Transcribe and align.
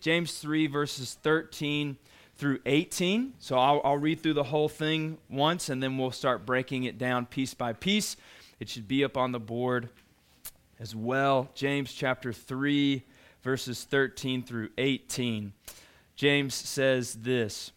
James 0.00 0.38
3, 0.38 0.66
verses 0.66 1.16
13 1.22 1.96
through 2.36 2.58
18. 2.64 3.34
So 3.38 3.58
I'll, 3.58 3.80
I'll 3.84 3.98
read 3.98 4.22
through 4.22 4.34
the 4.34 4.44
whole 4.44 4.68
thing 4.68 5.18
once 5.28 5.68
and 5.68 5.82
then 5.82 5.98
we'll 5.98 6.10
start 6.10 6.46
breaking 6.46 6.84
it 6.84 6.98
down 6.98 7.26
piece 7.26 7.54
by 7.54 7.72
piece. 7.74 8.16
It 8.58 8.68
should 8.68 8.88
be 8.88 9.04
up 9.04 9.16
on 9.16 9.32
the 9.32 9.40
board 9.40 9.90
as 10.78 10.96
well. 10.96 11.50
James 11.54 11.92
chapter 11.92 12.32
3, 12.32 13.04
verses 13.42 13.84
13 13.84 14.42
through 14.42 14.70
18. 14.78 15.52
James 16.16 16.54
says 16.54 17.14
this 17.14 17.72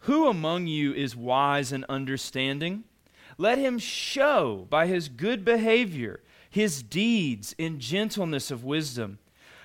Who 0.00 0.28
among 0.28 0.66
you 0.66 0.94
is 0.94 1.14
wise 1.14 1.72
and 1.72 1.84
understanding? 1.88 2.84
Let 3.38 3.58
him 3.58 3.78
show 3.78 4.66
by 4.68 4.86
his 4.86 5.08
good 5.08 5.44
behavior 5.44 6.20
his 6.50 6.82
deeds 6.82 7.54
in 7.58 7.78
gentleness 7.78 8.50
of 8.50 8.64
wisdom. 8.64 9.19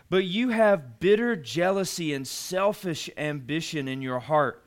But 0.09 0.25
you 0.25 0.49
have 0.49 0.99
bitter 0.99 1.35
jealousy 1.35 2.13
and 2.13 2.27
selfish 2.27 3.09
ambition 3.17 3.87
in 3.87 4.01
your 4.01 4.19
heart. 4.19 4.63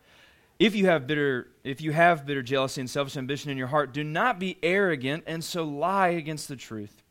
If 0.59 0.75
you 0.75 0.87
have 0.87 1.07
bitter 1.07 1.49
if 1.63 1.81
you 1.81 1.93
have 1.93 2.27
bitter 2.27 2.43
jealousy 2.43 2.81
and 2.81 2.91
selfish 2.91 3.17
ambition 3.17 3.51
in 3.51 3.59
your 3.59 3.69
heart, 3.69 3.93
do 3.93 4.03
not 4.03 4.41
be 4.41 4.59
arrogant 4.63 5.25
and 5.27 5.45
so 5.45 5.65
lie 5.65 6.09
against 6.09 6.49
the 6.49 6.57
truth. 6.57 7.03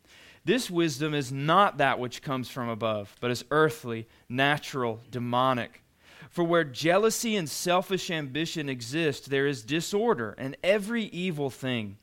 This 0.43 0.69
wisdom 0.69 1.13
is 1.13 1.31
not 1.31 1.77
that 1.77 1.99
which 1.99 2.21
comes 2.21 2.49
from 2.49 2.69
above, 2.69 3.15
but 3.21 3.31
is 3.31 3.45
earthly, 3.51 4.07
natural, 4.27 5.01
demonic. 5.11 5.83
For 6.29 6.43
where 6.43 6.63
jealousy 6.63 7.35
and 7.35 7.49
selfish 7.49 8.09
ambition 8.09 8.67
exist, 8.67 9.29
there 9.29 9.47
is 9.47 9.63
disorder 9.63 10.35
and 10.37 10.57
every 10.63 11.05
evil 11.05 11.49
thing. 11.49 11.97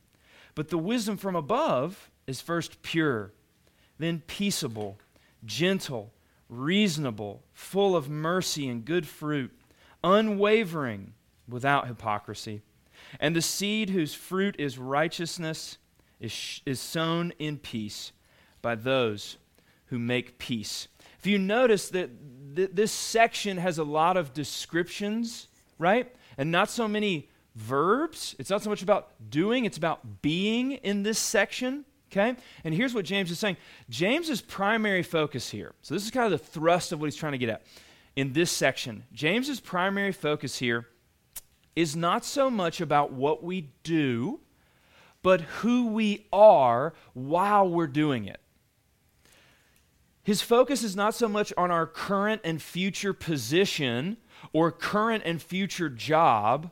But 0.55 0.69
the 0.69 0.79
wisdom 0.79 1.17
from 1.17 1.37
above 1.37 2.11
is 2.27 2.41
first 2.41 2.83
pure, 2.83 3.33
then 3.99 4.23
peaceable, 4.27 4.99
gentle, 5.45 6.13
reasonable, 6.49 7.43
full 7.53 7.97
of 7.97 8.09
mercy 8.09 8.69
and 8.69 8.85
good 8.85 9.07
fruit, 9.07 9.51
unwavering, 10.03 11.15
without 11.49 11.87
hypocrisy. 11.87 12.63
And 13.21 13.35
the 13.35 13.43
seed 13.43 13.91
whose 13.91 14.15
fruit 14.15 14.57
is 14.59 14.79
righteousness 14.79 15.79
is, 16.21 16.63
is 16.65 16.81
sown 16.81 17.33
in 17.39 17.59
peace 17.59 18.13
by 18.63 18.75
those 18.75 19.37
who 19.87 19.99
make 19.99 20.39
peace. 20.39 20.89
If 21.19 21.27
you 21.27 21.39
notice 21.39 21.89
that 21.91 22.11
th- 22.57 22.71
this 22.73 22.93
section 22.93 23.59
has 23.59 23.79
a 23.79 23.85
lot 23.85 24.17
of 24.17 24.33
descriptions, 24.33 25.49
right? 25.79 26.15
And 26.39 26.51
not 26.51 26.71
so 26.71 26.89
many 26.89 27.29
verbs. 27.55 28.35
It's 28.39 28.51
not 28.51 28.63
so 28.63 28.71
much 28.71 28.83
about 28.83 29.11
doing, 29.31 29.65
it's 29.65 29.77
about 29.77 30.23
being 30.23 30.73
in 30.73 31.03
this 31.03 31.19
section. 31.19 31.85
Okay? 32.17 32.37
And 32.63 32.73
here's 32.73 32.95
what 32.95 33.05
James 33.05 33.31
is 33.31 33.39
saying 33.39 33.57
James's 33.91 34.41
primary 34.41 35.03
focus 35.03 35.51
here, 35.51 35.75
so 35.83 35.95
this 35.95 36.05
is 36.05 36.11
kind 36.11 36.33
of 36.33 36.39
the 36.39 36.47
thrust 36.47 36.93
of 36.93 37.01
what 37.01 37.07
he's 37.07 37.17
trying 37.17 37.33
to 37.33 37.39
get 37.39 37.49
at 37.49 37.63
in 38.15 38.33
this 38.33 38.53
section. 38.53 39.05
James's 39.13 39.59
primary 39.59 40.13
focus 40.13 40.59
here 40.59 40.87
is 41.75 41.97
not 41.97 42.25
so 42.25 42.49
much 42.49 42.81
about 42.81 43.13
what 43.13 43.43
we 43.43 43.73
do, 43.83 44.39
but 45.23 45.41
who 45.41 45.89
we 45.89 46.27
are 46.33 46.95
while 47.15 47.69
we're 47.69 47.89
doing 47.89 48.27
it. 48.27 48.41
His 50.23 50.41
focus 50.41 50.85
is 50.85 50.95
not 50.95 51.15
so 51.15 51.29
much 51.29 51.53
on 51.57 51.71
our 51.71 51.87
current 51.87 52.43
and 52.45 52.63
future 52.63 53.13
position 53.13 54.17
or 54.53 54.71
current 54.71 55.25
and 55.27 55.43
future 55.43 55.91
job, 55.91 56.71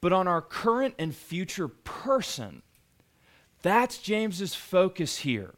but 0.00 0.12
on 0.12 0.28
our 0.28 0.40
current 0.40 0.94
and 0.98 1.14
future 1.14 1.68
person. 1.68 2.62
That's 3.62 3.98
James's 3.98 4.54
focus 4.54 5.18
here. 5.18 5.54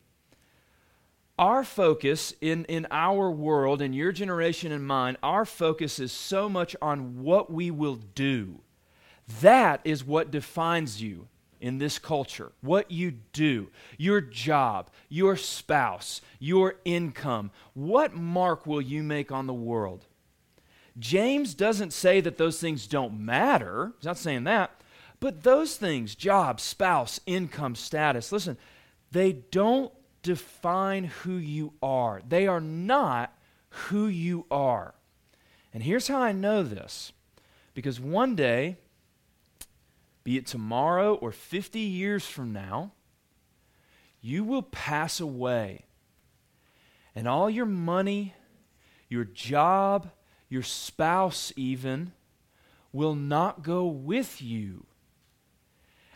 Our 1.39 1.64
focus 1.64 2.34
in, 2.41 2.64
in 2.67 2.86
our 2.91 3.31
world, 3.31 3.81
in 3.81 3.92
your 3.92 4.12
generation 4.12 4.70
and 4.70 4.86
mine, 4.86 5.17
our 5.22 5.44
focus 5.44 5.98
is 5.98 6.12
so 6.12 6.49
much 6.49 6.76
on 6.82 7.22
what 7.22 7.50
we 7.50 7.71
will 7.71 7.97
do. 7.97 8.60
That 9.41 9.81
is 9.84 10.04
what 10.04 10.31
defines 10.31 11.03
you 11.03 11.28
in 11.60 11.78
this 11.78 11.99
culture. 11.99 12.53
What 12.60 12.91
you 12.91 13.12
do, 13.32 13.69
your 13.97 14.21
job, 14.21 14.91
your 15.09 15.37
spouse, 15.37 16.21
your 16.38 16.75
income. 16.84 17.50
What 17.72 18.15
mark 18.15 18.66
will 18.66 18.82
you 18.82 19.03
make 19.03 19.32
on 19.32 19.47
the 19.47 19.55
world? 19.55 20.05
James 20.99 21.55
doesn't 21.55 21.93
say 21.93 22.21
that 22.21 22.37
those 22.37 22.60
things 22.60 22.87
don't 22.87 23.19
matter. 23.19 23.93
He's 23.97 24.05
not 24.05 24.19
saying 24.19 24.44
that. 24.44 24.81
But 25.22 25.44
those 25.44 25.77
things, 25.77 26.16
job, 26.16 26.59
spouse, 26.59 27.21
income, 27.27 27.77
status, 27.77 28.33
listen, 28.33 28.59
they 29.12 29.31
don't 29.33 29.93
define 30.25 31.05
who 31.05 31.37
you 31.37 31.75
are. 31.81 32.21
They 32.28 32.49
are 32.49 32.60
not 32.60 33.32
who 33.69 34.09
you 34.09 34.47
are. 34.50 34.97
And 35.72 35.84
here's 35.84 36.09
how 36.09 36.21
I 36.21 36.32
know 36.32 36.65
this 36.65 37.12
because 37.72 38.00
one 38.00 38.34
day, 38.34 38.78
be 40.25 40.38
it 40.38 40.47
tomorrow 40.49 41.15
or 41.15 41.31
50 41.31 41.78
years 41.78 42.27
from 42.27 42.53
now, 42.53 42.91
you 44.21 44.43
will 44.43 44.62
pass 44.62 45.21
away. 45.21 45.84
And 47.15 47.28
all 47.28 47.49
your 47.49 47.65
money, 47.65 48.34
your 49.09 49.25
job, 49.25 50.11
your 50.49 50.65
spouse, 50.65 51.53
even, 51.55 52.11
will 52.93 53.15
not 53.15 53.62
go 53.62 53.87
with 53.87 54.43
you 54.43 54.84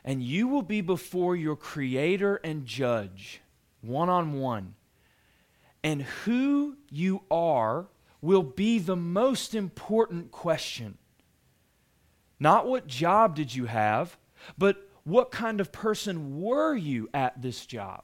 and 0.06 0.22
you 0.22 0.46
will 0.46 0.62
be 0.62 0.80
before 0.80 1.34
your 1.34 1.56
Creator 1.56 2.36
and 2.36 2.64
Judge, 2.64 3.40
one 3.80 4.08
on 4.08 4.34
one. 4.34 4.76
And 5.82 6.02
who 6.02 6.76
you 6.90 7.22
are 7.28 7.86
will 8.20 8.44
be 8.44 8.78
the 8.78 8.96
most 8.96 9.54
important 9.54 10.30
question. 10.30 10.96
Not 12.38 12.68
what 12.68 12.86
job 12.86 13.34
did 13.34 13.54
you 13.54 13.66
have, 13.66 14.16
but 14.56 14.88
what 15.02 15.30
kind 15.32 15.60
of 15.60 15.72
person 15.72 16.40
were 16.40 16.74
you 16.74 17.08
at 17.12 17.42
this 17.42 17.66
job? 17.66 18.02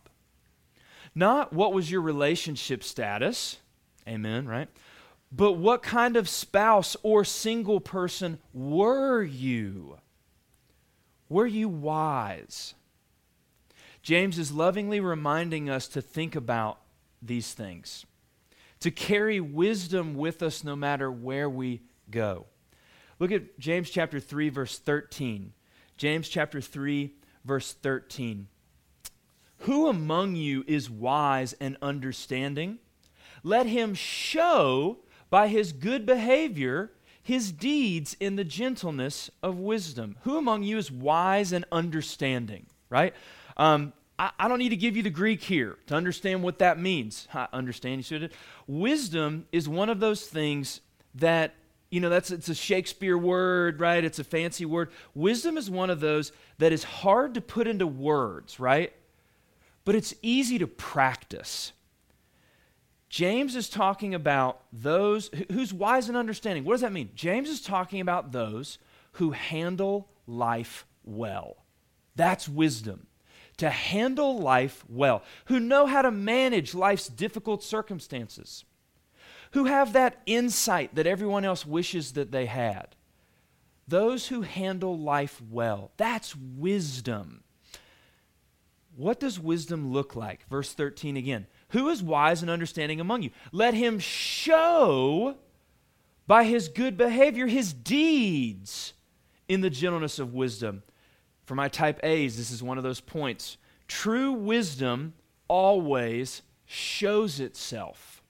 Not 1.15 1.53
what 1.53 1.73
was 1.73 1.91
your 1.91 2.01
relationship 2.01 2.83
status, 2.83 3.59
amen, 4.09 4.49
right? 4.49 4.69
But 5.31 5.53
what 5.53 5.83
kind 5.83 6.17
of 6.17 6.29
spouse 6.29 6.97
or 7.03 7.25
single 7.25 7.81
person 7.81 8.39
were 8.53 9.23
you? 9.23 9.99
Were 11.33 11.47
you 11.47 11.67
wise? 11.71 12.75
James 14.03 14.39
is 14.39 14.53
lovingly 14.53 15.01
reminding 15.01 15.71
us 15.71 15.89
to 15.89 16.03
think 16.03 16.37
about 16.37 16.79
these 17.23 17.55
things, 17.55 18.05
to 18.81 18.91
carry 18.91 19.41
wisdom 19.41 20.15
with 20.15 20.43
us 20.43 20.63
no 20.63 20.77
matter 20.77 21.11
where 21.11 21.49
we 21.49 21.81
go. 22.11 22.45
Look 23.19 23.33
at 23.33 23.59
James 23.59 23.89
chapter 23.89 24.21
3, 24.21 24.51
verse 24.51 24.79
13. 24.79 25.55
James 25.97 26.29
chapter 26.29 26.61
3, 26.61 27.15
verse 27.47 27.73
13. 27.73 28.49
Who 29.61 29.89
among 29.89 30.37
you 30.37 30.65
is 30.67 30.91
wise 30.91 31.55
and 31.55 31.79
understanding? 31.81 32.79
Let 33.43 33.65
him 33.65 33.95
show 33.95 34.99
by 35.31 35.49
his 35.49 35.73
good 35.73 36.05
behavior 36.05 36.91
his 37.23 37.53
deeds 37.53 38.17
in 38.19 38.37
the 38.37 38.45
gentleness 38.45 39.31
of 39.43 39.59
wisdom. 39.59 40.17
Who 40.23 40.37
among 40.37 40.65
you 40.65 40.79
is 40.79 40.91
wise 40.91 41.53
and 41.53 41.65
understanding? 41.71 42.67
Right? 42.91 43.15
Um, 43.57 43.93
I, 44.19 44.47
don't 44.47 44.59
need 44.59 44.69
to 44.69 44.77
give 44.77 44.97
you 44.97 45.03
the 45.03 45.11
Greek 45.11 45.43
here 45.43 45.79
to 45.89 45.95
understand 45.95 46.43
what 46.43 46.59
that 46.61 46.79
means. 46.79 47.27
I 47.35 47.49
understand 47.53 47.99
you 47.99 48.03
should. 48.03 48.33
Wisdom 48.69 49.47
is 49.51 49.69
one 49.69 49.89
of 49.89 49.99
those 49.99 50.27
things 50.27 50.81
that 51.17 51.55
you 51.91 52.01
know 52.01 52.09
that's 52.09 52.31
it's 52.31 52.49
a 52.49 52.55
Shakespeare 52.55 53.19
word, 53.19 53.81
right? 53.81 54.03
It's 54.03 54.19
a 54.19 54.25
fancy 54.25 54.65
word. 54.65 54.91
Wisdom 55.15 55.57
is 55.59 55.69
one 55.71 55.91
of 55.91 56.01
those 56.01 56.33
that 56.59 56.73
is 56.73 56.85
hard 56.85 57.35
to 57.35 57.41
put 57.41 57.67
into 57.67 57.87
words, 57.87 58.61
right? 58.61 58.93
But 59.85 59.95
it's 59.95 60.15
easy 60.23 60.59
to 60.59 60.67
practice. 60.67 61.73
James 63.13 63.57
is 63.57 63.69
talking 63.69 64.15
about 64.15 64.63
those 64.73 65.31
who's 65.53 65.71
wise 65.71 66.09
and 66.09 66.17
understanding. 66.17 66.65
What 66.65 66.73
does 66.73 66.81
that 66.81 66.95
mean? 66.95 67.11
James 67.15 67.51
is 67.51 67.61
talking 67.61 68.01
about 68.01 68.33
those 68.33 68.79
who 69.13 69.33
handle 69.33 70.09
life 70.27 70.87
well. 71.05 71.59
That's 72.17 72.49
wisdom. 72.49 73.09
To 73.59 73.69
handle 73.69 74.39
life 74.39 74.83
well, 74.89 75.23
who 75.45 75.61
know 75.61 75.85
how 75.85 76.01
to 76.01 76.11
manage 76.11 76.75
life's 76.75 77.07
difficult 77.07 77.63
circumstances, 77.63 78.65
who 79.51 79.67
have 79.67 79.93
that 79.93 80.23
insight 80.25 80.95
that 80.95 81.07
everyone 81.07 81.45
else 81.45 81.67
wishes 81.67 82.13
that 82.13 82.33
they 82.33 82.47
had. 82.47 82.97
Those 83.87 84.29
who 84.29 84.41
handle 84.41 84.99
life 84.99 85.43
well. 85.51 85.91
That's 85.99 86.35
wisdom. 86.35 87.45
What 88.97 89.21
does 89.21 89.39
wisdom 89.39 89.93
look 89.93 90.17
like? 90.17 90.49
Verse 90.49 90.73
13 90.73 91.19
again. 91.19 91.47
Who 91.73 91.89
is 91.89 92.03
wise 92.03 92.43
and 92.43 92.51
understanding 92.51 93.01
among 93.01 93.23
you? 93.23 93.31
Let 93.51 93.75
him 93.75 93.99
show 93.99 95.37
by 96.27 96.45
his 96.45 96.69
good 96.69 96.97
behavior 96.97 97.47
his 97.47 97.73
deeds 97.73 98.93
in 99.49 99.63
the 99.63 99.71
gentleness 99.71 100.19
of 100.19 100.35
wisdom. 100.35 100.83
For 101.45 101.55
my 101.55 101.69
type 101.69 101.99
A's, 102.03 102.37
this 102.37 102.51
is 102.51 102.63
one 102.63 102.77
of 102.77 102.85
those 102.85 103.01
points. 103.01 103.57
True 103.89 104.33
wisdom 104.33 105.15
always 105.49 106.43
shows 106.67 107.41
itself. 107.41 108.23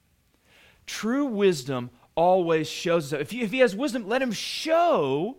True 0.85 1.25
wisdom 1.25 1.89
always 2.15 2.69
shows 2.69 3.05
itself. 3.05 3.21
If 3.21 3.31
he, 3.31 3.41
if 3.41 3.51
he 3.51 3.59
has 3.59 3.75
wisdom, 3.75 4.07
let 4.07 4.21
him 4.21 4.31
show 4.31 5.37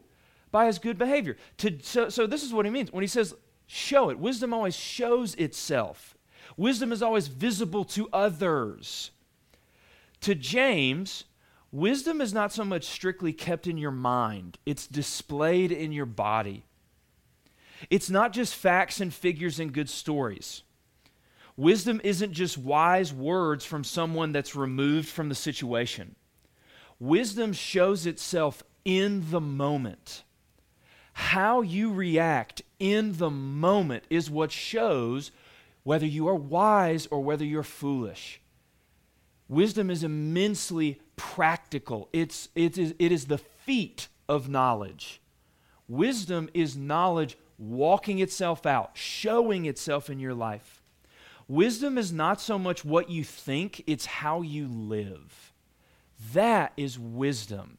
by 0.50 0.66
his 0.66 0.78
good 0.78 0.98
behavior. 0.98 1.36
To, 1.58 1.78
so, 1.82 2.10
so 2.10 2.26
this 2.26 2.42
is 2.42 2.52
what 2.52 2.66
he 2.66 2.70
means 2.70 2.92
when 2.92 3.02
he 3.02 3.08
says 3.08 3.34
show 3.66 4.10
it. 4.10 4.18
Wisdom 4.18 4.52
always 4.52 4.76
shows 4.76 5.34
itself. 5.36 6.13
Wisdom 6.56 6.92
is 6.92 7.02
always 7.02 7.28
visible 7.28 7.84
to 7.84 8.08
others. 8.12 9.10
To 10.20 10.34
James, 10.34 11.24
wisdom 11.72 12.20
is 12.20 12.32
not 12.32 12.52
so 12.52 12.64
much 12.64 12.84
strictly 12.84 13.32
kept 13.32 13.66
in 13.66 13.76
your 13.76 13.90
mind, 13.90 14.58
it's 14.64 14.86
displayed 14.86 15.72
in 15.72 15.92
your 15.92 16.06
body. 16.06 16.64
It's 17.90 18.08
not 18.08 18.32
just 18.32 18.54
facts 18.54 19.00
and 19.00 19.12
figures 19.12 19.60
and 19.60 19.72
good 19.72 19.90
stories. 19.90 20.62
Wisdom 21.56 22.00
isn't 22.02 22.32
just 22.32 22.56
wise 22.58 23.12
words 23.12 23.64
from 23.64 23.84
someone 23.84 24.32
that's 24.32 24.56
removed 24.56 25.08
from 25.08 25.28
the 25.28 25.34
situation. 25.34 26.16
Wisdom 26.98 27.52
shows 27.52 28.06
itself 28.06 28.62
in 28.84 29.30
the 29.30 29.40
moment. 29.40 30.22
How 31.12 31.60
you 31.60 31.92
react 31.92 32.62
in 32.78 33.18
the 33.18 33.30
moment 33.30 34.04
is 34.10 34.30
what 34.30 34.50
shows 34.50 35.30
whether 35.84 36.06
you 36.06 36.26
are 36.28 36.34
wise 36.34 37.06
or 37.06 37.20
whether 37.20 37.44
you're 37.44 37.62
foolish. 37.62 38.40
Wisdom 39.48 39.90
is 39.90 40.02
immensely 40.02 41.00
practical, 41.16 42.08
it's, 42.12 42.48
it, 42.54 42.76
is, 42.76 42.94
it 42.98 43.12
is 43.12 43.26
the 43.26 43.38
feet 43.38 44.08
of 44.28 44.48
knowledge. 44.48 45.20
Wisdom 45.86 46.48
is 46.54 46.76
knowledge 46.76 47.36
walking 47.58 48.18
itself 48.18 48.66
out, 48.66 48.90
showing 48.94 49.66
itself 49.66 50.10
in 50.10 50.18
your 50.18 50.34
life. 50.34 50.82
Wisdom 51.46 51.98
is 51.98 52.12
not 52.12 52.40
so 52.40 52.58
much 52.58 52.84
what 52.84 53.10
you 53.10 53.22
think, 53.22 53.84
it's 53.86 54.06
how 54.06 54.40
you 54.40 54.66
live. 54.66 55.52
That 56.32 56.72
is 56.76 56.98
wisdom. 56.98 57.78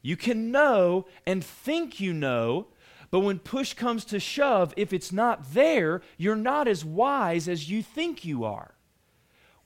You 0.00 0.16
can 0.16 0.50
know 0.50 1.06
and 1.26 1.44
think 1.44 2.00
you 2.00 2.12
know, 2.12 2.66
but 3.14 3.20
when 3.20 3.38
push 3.38 3.74
comes 3.74 4.04
to 4.06 4.18
shove, 4.18 4.74
if 4.76 4.92
it's 4.92 5.12
not 5.12 5.54
there, 5.54 6.02
you're 6.16 6.34
not 6.34 6.66
as 6.66 6.84
wise 6.84 7.46
as 7.46 7.70
you 7.70 7.80
think 7.80 8.24
you 8.24 8.42
are. 8.42 8.74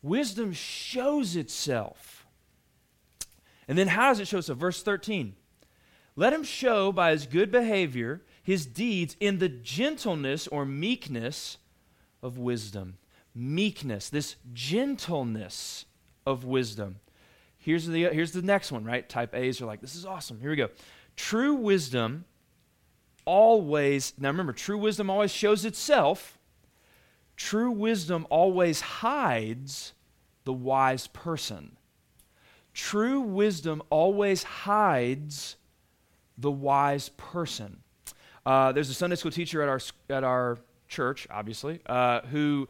Wisdom 0.02 0.52
shows 0.52 1.34
itself. 1.34 2.26
And 3.66 3.78
then 3.78 3.88
how 3.88 4.10
does 4.10 4.20
it 4.20 4.28
show 4.28 4.36
itself? 4.36 4.58
Verse 4.58 4.82
13. 4.82 5.34
Let 6.14 6.34
him 6.34 6.44
show 6.44 6.92
by 6.92 7.12
his 7.12 7.24
good 7.24 7.50
behavior 7.50 8.20
his 8.42 8.66
deeds 8.66 9.16
in 9.18 9.38
the 9.38 9.48
gentleness 9.48 10.46
or 10.46 10.66
meekness 10.66 11.56
of 12.22 12.36
wisdom. 12.36 12.98
Meekness, 13.34 14.10
this 14.10 14.36
gentleness 14.52 15.86
of 16.26 16.44
wisdom. 16.44 16.96
Here's 17.56 17.86
the, 17.86 18.10
here's 18.10 18.32
the 18.32 18.42
next 18.42 18.70
one, 18.70 18.84
right? 18.84 19.08
Type 19.08 19.34
A's 19.34 19.62
are 19.62 19.66
like, 19.66 19.80
this 19.80 19.94
is 19.94 20.04
awesome. 20.04 20.38
Here 20.38 20.50
we 20.50 20.56
go. 20.56 20.68
True 21.16 21.54
wisdom 21.54 22.26
always, 23.28 24.14
now 24.18 24.30
remember, 24.30 24.54
true 24.54 24.78
wisdom 24.78 25.10
always 25.10 25.30
shows 25.30 25.66
itself. 25.66 26.38
True 27.36 27.70
wisdom 27.70 28.26
always 28.30 28.80
hides 28.80 29.92
the 30.44 30.52
wise 30.54 31.08
person. 31.08 31.76
True 32.72 33.20
wisdom 33.20 33.82
always 33.90 34.42
hides 34.44 35.56
the 36.38 36.50
wise 36.50 37.10
person. 37.10 37.82
Uh, 38.46 38.72
there's 38.72 38.88
a 38.88 38.94
Sunday 38.94 39.16
school 39.16 39.30
teacher 39.30 39.60
at 39.60 39.68
our 39.68 39.80
at 40.08 40.24
our 40.24 40.58
church, 40.88 41.26
obviously, 41.30 41.80
uh, 41.84 42.22
who, 42.30 42.66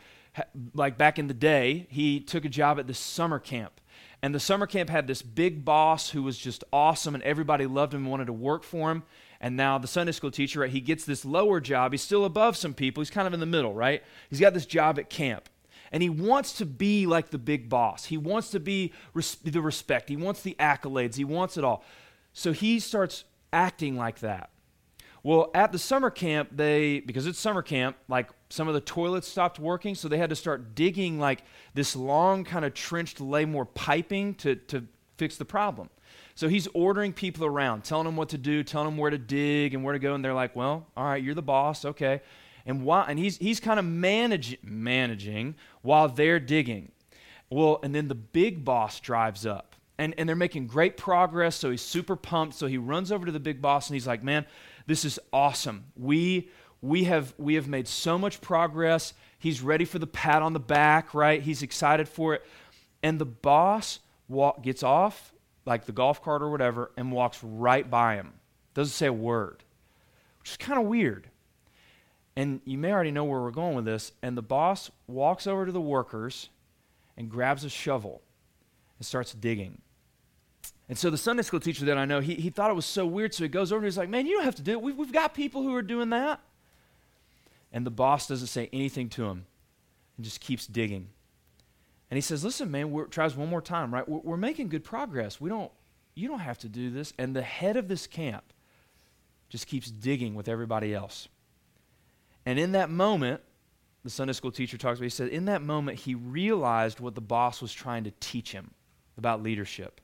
like 0.74 0.98
back 0.98 1.20
in 1.20 1.28
the 1.28 1.34
day, 1.34 1.86
he 1.88 2.18
took 2.18 2.44
a 2.44 2.48
job 2.48 2.80
at 2.80 2.88
this 2.88 2.98
summer 2.98 3.38
camp, 3.38 3.80
and 4.22 4.34
the 4.34 4.40
summer 4.40 4.66
camp 4.66 4.90
had 4.90 5.06
this 5.06 5.22
big 5.22 5.64
boss 5.64 6.10
who 6.10 6.24
was 6.24 6.36
just 6.36 6.64
awesome, 6.72 7.14
and 7.14 7.22
everybody 7.22 7.66
loved 7.66 7.94
him 7.94 8.00
and 8.00 8.10
wanted 8.10 8.26
to 8.26 8.32
work 8.32 8.64
for 8.64 8.90
him. 8.90 9.04
And 9.40 9.56
now 9.56 9.78
the 9.78 9.86
Sunday 9.86 10.12
school 10.12 10.30
teacher, 10.30 10.60
right, 10.60 10.70
he 10.70 10.80
gets 10.80 11.04
this 11.04 11.24
lower 11.24 11.60
job. 11.60 11.92
He's 11.92 12.02
still 12.02 12.24
above 12.24 12.56
some 12.56 12.74
people. 12.74 13.00
He's 13.00 13.10
kind 13.10 13.26
of 13.26 13.34
in 13.34 13.40
the 13.40 13.46
middle, 13.46 13.72
right? 13.72 14.02
He's 14.30 14.40
got 14.40 14.52
this 14.52 14.66
job 14.66 14.98
at 14.98 15.10
camp. 15.10 15.48
And 15.92 16.02
he 16.02 16.10
wants 16.10 16.54
to 16.54 16.66
be 16.66 17.06
like 17.06 17.30
the 17.30 17.38
big 17.38 17.68
boss. 17.68 18.06
He 18.06 18.18
wants 18.18 18.50
to 18.50 18.60
be 18.60 18.92
res- 19.14 19.36
the 19.36 19.62
respect. 19.62 20.08
He 20.08 20.16
wants 20.16 20.42
the 20.42 20.56
accolades. 20.58 21.14
He 21.14 21.24
wants 21.24 21.56
it 21.56 21.64
all. 21.64 21.84
So 22.32 22.52
he 22.52 22.80
starts 22.80 23.24
acting 23.52 23.96
like 23.96 24.18
that. 24.20 24.50
Well, 25.22 25.50
at 25.54 25.72
the 25.72 25.78
summer 25.78 26.10
camp, 26.10 26.50
they, 26.52 27.00
because 27.00 27.26
it's 27.26 27.38
summer 27.38 27.62
camp, 27.62 27.96
like 28.08 28.30
some 28.50 28.68
of 28.68 28.74
the 28.74 28.80
toilets 28.80 29.26
stopped 29.26 29.58
working, 29.58 29.94
so 29.94 30.08
they 30.08 30.18
had 30.18 30.30
to 30.30 30.36
start 30.36 30.74
digging 30.74 31.18
like 31.18 31.42
this 31.74 31.96
long 31.96 32.44
kind 32.44 32.64
of 32.64 32.74
trenched 32.74 33.18
to 33.18 33.24
lay 33.24 33.44
more 33.44 33.64
piping 33.64 34.34
to, 34.34 34.56
to 34.56 34.84
fix 35.16 35.36
the 35.36 35.44
problem. 35.44 35.90
So 36.38 36.46
he's 36.46 36.68
ordering 36.72 37.12
people 37.12 37.44
around, 37.44 37.82
telling 37.82 38.04
them 38.04 38.14
what 38.14 38.28
to 38.28 38.38
do, 38.38 38.62
telling 38.62 38.86
them 38.86 38.96
where 38.96 39.10
to 39.10 39.18
dig 39.18 39.74
and 39.74 39.82
where 39.82 39.92
to 39.92 39.98
go, 39.98 40.14
and 40.14 40.24
they're 40.24 40.32
like, 40.32 40.54
well, 40.54 40.86
all 40.96 41.04
right, 41.04 41.20
you're 41.20 41.34
the 41.34 41.42
boss, 41.42 41.84
okay. 41.84 42.20
And, 42.64 42.84
why, 42.84 43.06
and 43.08 43.18
he's, 43.18 43.38
he's 43.38 43.58
kind 43.58 43.80
of 43.80 43.84
manage, 43.84 44.56
managing 44.62 45.56
while 45.82 46.08
they're 46.08 46.38
digging. 46.38 46.92
Well, 47.50 47.80
and 47.82 47.92
then 47.92 48.06
the 48.06 48.14
big 48.14 48.64
boss 48.64 49.00
drives 49.00 49.46
up. 49.46 49.74
And, 49.98 50.14
and 50.16 50.28
they're 50.28 50.36
making 50.36 50.68
great 50.68 50.96
progress, 50.96 51.56
so 51.56 51.72
he's 51.72 51.82
super 51.82 52.14
pumped. 52.14 52.54
So 52.54 52.68
he 52.68 52.78
runs 52.78 53.10
over 53.10 53.26
to 53.26 53.32
the 53.32 53.40
big 53.40 53.60
boss 53.60 53.88
and 53.88 53.94
he's 53.94 54.06
like, 54.06 54.22
Man, 54.22 54.46
this 54.86 55.04
is 55.04 55.18
awesome. 55.32 55.86
We, 55.96 56.50
we, 56.80 57.02
have, 57.02 57.34
we 57.36 57.54
have 57.54 57.66
made 57.66 57.88
so 57.88 58.16
much 58.16 58.40
progress. 58.40 59.12
He's 59.40 59.60
ready 59.60 59.84
for 59.84 59.98
the 59.98 60.06
pat 60.06 60.42
on 60.42 60.52
the 60.52 60.60
back, 60.60 61.14
right? 61.14 61.42
He's 61.42 61.64
excited 61.64 62.08
for 62.08 62.34
it. 62.34 62.46
And 63.02 63.18
the 63.18 63.26
boss 63.26 63.98
walk, 64.28 64.62
gets 64.62 64.84
off, 64.84 65.32
like 65.68 65.84
the 65.84 65.92
golf 65.92 66.22
cart 66.22 66.42
or 66.42 66.50
whatever, 66.50 66.90
and 66.96 67.12
walks 67.12 67.38
right 67.44 67.88
by 67.88 68.16
him. 68.16 68.32
Doesn't 68.74 68.92
say 68.92 69.06
a 69.06 69.12
word, 69.12 69.62
which 70.40 70.50
is 70.50 70.56
kind 70.56 70.80
of 70.80 70.86
weird. 70.86 71.28
And 72.34 72.60
you 72.64 72.78
may 72.78 72.90
already 72.90 73.10
know 73.10 73.24
where 73.24 73.40
we're 73.40 73.50
going 73.50 73.76
with 73.76 73.84
this. 73.84 74.12
And 74.22 74.36
the 74.36 74.42
boss 74.42 74.90
walks 75.06 75.46
over 75.46 75.66
to 75.66 75.72
the 75.72 75.80
workers 75.80 76.48
and 77.16 77.28
grabs 77.28 77.64
a 77.64 77.68
shovel 77.68 78.22
and 78.98 79.06
starts 79.06 79.34
digging. 79.34 79.82
And 80.88 80.96
so 80.96 81.10
the 81.10 81.18
Sunday 81.18 81.42
school 81.42 81.60
teacher 81.60 81.84
that 81.84 81.98
I 81.98 82.06
know, 82.06 82.20
he, 82.20 82.34
he 82.34 82.48
thought 82.48 82.70
it 82.70 82.74
was 82.74 82.86
so 82.86 83.04
weird, 83.04 83.34
so 83.34 83.44
he 83.44 83.48
goes 83.48 83.72
over 83.72 83.80
and 83.80 83.86
he's 83.86 83.98
like, 83.98 84.08
Man, 84.08 84.26
you 84.26 84.36
don't 84.36 84.44
have 84.44 84.54
to 84.54 84.62
do 84.62 84.72
it. 84.72 84.80
We've, 84.80 84.96
we've 84.96 85.12
got 85.12 85.34
people 85.34 85.62
who 85.62 85.74
are 85.74 85.82
doing 85.82 86.10
that. 86.10 86.40
And 87.72 87.84
the 87.84 87.90
boss 87.90 88.26
doesn't 88.26 88.46
say 88.46 88.70
anything 88.72 89.10
to 89.10 89.26
him 89.26 89.44
and 90.16 90.24
just 90.24 90.40
keeps 90.40 90.66
digging. 90.66 91.08
And 92.10 92.16
he 92.16 92.20
says, 92.20 92.44
Listen, 92.44 92.70
man, 92.70 92.90
we're, 92.90 93.06
tries 93.06 93.36
one 93.36 93.48
more 93.48 93.62
time, 93.62 93.92
right? 93.92 94.08
We're, 94.08 94.20
we're 94.20 94.36
making 94.36 94.68
good 94.68 94.84
progress. 94.84 95.40
We 95.40 95.50
don't, 95.50 95.70
you 96.14 96.28
don't 96.28 96.40
have 96.40 96.58
to 96.58 96.68
do 96.68 96.90
this. 96.90 97.12
And 97.18 97.34
the 97.34 97.42
head 97.42 97.76
of 97.76 97.88
this 97.88 98.06
camp 98.06 98.44
just 99.48 99.66
keeps 99.66 99.90
digging 99.90 100.34
with 100.34 100.48
everybody 100.48 100.94
else. 100.94 101.28
And 102.44 102.58
in 102.58 102.72
that 102.72 102.90
moment, 102.90 103.42
the 104.04 104.10
Sunday 104.10 104.32
school 104.32 104.52
teacher 104.52 104.78
talks 104.78 104.98
about, 104.98 105.04
he 105.04 105.10
said, 105.10 105.28
in 105.28 105.46
that 105.46 105.62
moment, 105.62 106.00
he 106.00 106.14
realized 106.14 107.00
what 107.00 107.14
the 107.14 107.20
boss 107.20 107.60
was 107.60 107.72
trying 107.72 108.04
to 108.04 108.12
teach 108.20 108.52
him 108.52 108.70
about 109.16 109.42
leadership. 109.42 110.00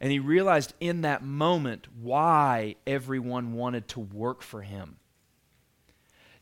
And 0.00 0.12
he 0.12 0.18
realized 0.18 0.74
in 0.80 1.02
that 1.02 1.22
moment 1.22 1.88
why 2.00 2.76
everyone 2.86 3.54
wanted 3.54 3.88
to 3.88 4.00
work 4.00 4.42
for 4.42 4.62
him. 4.62 4.96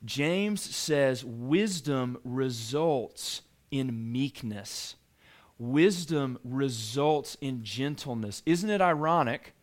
James 0.04 0.60
says 0.60 1.24
wisdom 1.24 2.18
results 2.22 3.42
in 3.70 4.12
meekness. 4.12 4.96
Wisdom 5.58 6.38
results 6.44 7.36
in 7.40 7.64
gentleness. 7.64 8.42
Isn't 8.44 8.70
it 8.70 8.80
ironic 8.80 9.54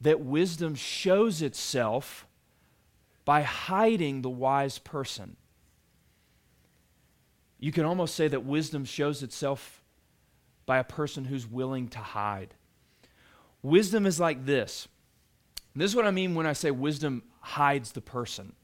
that 0.00 0.20
wisdom 0.20 0.74
shows 0.74 1.42
itself 1.42 2.26
by 3.24 3.42
hiding 3.42 4.22
the 4.22 4.30
wise 4.30 4.78
person? 4.78 5.36
You 7.58 7.72
can 7.72 7.84
almost 7.84 8.14
say 8.14 8.28
that 8.28 8.44
wisdom 8.44 8.84
shows 8.84 9.22
itself 9.22 9.82
by 10.64 10.78
a 10.78 10.84
person 10.84 11.24
who's 11.24 11.46
willing 11.46 11.88
to 11.88 11.98
hide. 11.98 12.54
Wisdom 13.62 14.06
is 14.06 14.20
like 14.20 14.46
this. 14.46 14.86
This 15.74 15.90
is 15.90 15.96
what 15.96 16.06
I 16.06 16.10
mean 16.10 16.34
when 16.34 16.46
I 16.46 16.52
say 16.52 16.70
wisdom 16.70 17.22
hides 17.40 17.92
the 17.92 18.00
person. 18.00 18.54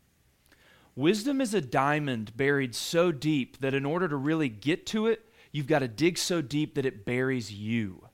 Wisdom 0.97 1.41
is 1.41 1.55
a 1.55 1.61
diamond 1.61 2.37
buried 2.37 2.75
so 2.75 3.11
deep 3.11 3.61
that 3.61 3.75
in 3.75 3.85
order 3.85 4.07
to 4.09 4.17
really 4.17 4.49
get 4.49 4.87
to 4.87 5.07
it, 5.07 5.21
you've 5.51 5.67
got 5.67 5.81
to 5.81 5.89
dig 5.89 6.17
so 6.17 6.41
deep 6.41 6.75
that 6.75 6.87
it 6.87 7.05
buries 7.05 7.53
you. 7.53 8.09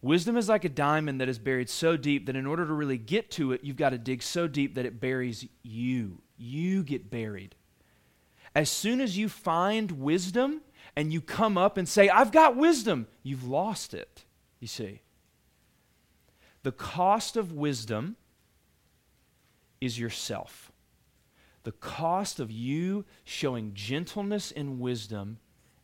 Wisdom 0.00 0.36
is 0.36 0.48
like 0.48 0.64
a 0.64 0.70
diamond 0.70 1.20
that 1.20 1.28
is 1.28 1.38
buried 1.38 1.68
so 1.68 1.96
deep 1.96 2.26
that 2.26 2.36
in 2.36 2.46
order 2.46 2.64
to 2.64 2.72
really 2.72 2.96
get 2.96 3.30
to 3.32 3.52
it, 3.52 3.64
you've 3.64 3.76
got 3.76 3.90
to 3.90 3.98
dig 3.98 4.22
so 4.22 4.46
deep 4.46 4.76
that 4.76 4.86
it 4.86 5.00
buries 5.00 5.46
you. 5.62 6.22
You 6.36 6.84
get 6.84 7.10
buried. 7.10 7.56
As 8.54 8.70
soon 8.70 9.00
as 9.00 9.18
you 9.18 9.28
find 9.28 9.90
wisdom 9.92 10.62
and 10.96 11.12
you 11.12 11.20
come 11.20 11.58
up 11.58 11.76
and 11.76 11.88
say, 11.88 12.08
I've 12.08 12.32
got 12.32 12.56
wisdom, 12.56 13.08
you've 13.22 13.44
lost 13.44 13.92
it, 13.92 14.24
you 14.60 14.68
see. 14.68 15.02
The 16.62 16.72
cost 16.72 17.36
of 17.36 17.52
wisdom 17.52 18.16
is 19.80 19.98
yourself. 19.98 20.67
The 21.64 21.72
cost 21.72 22.40
of 22.40 22.50
you 22.50 23.04
showing 23.24 23.74
gentleness 23.74 24.52
and 24.52 24.80
wisdom 24.80 25.38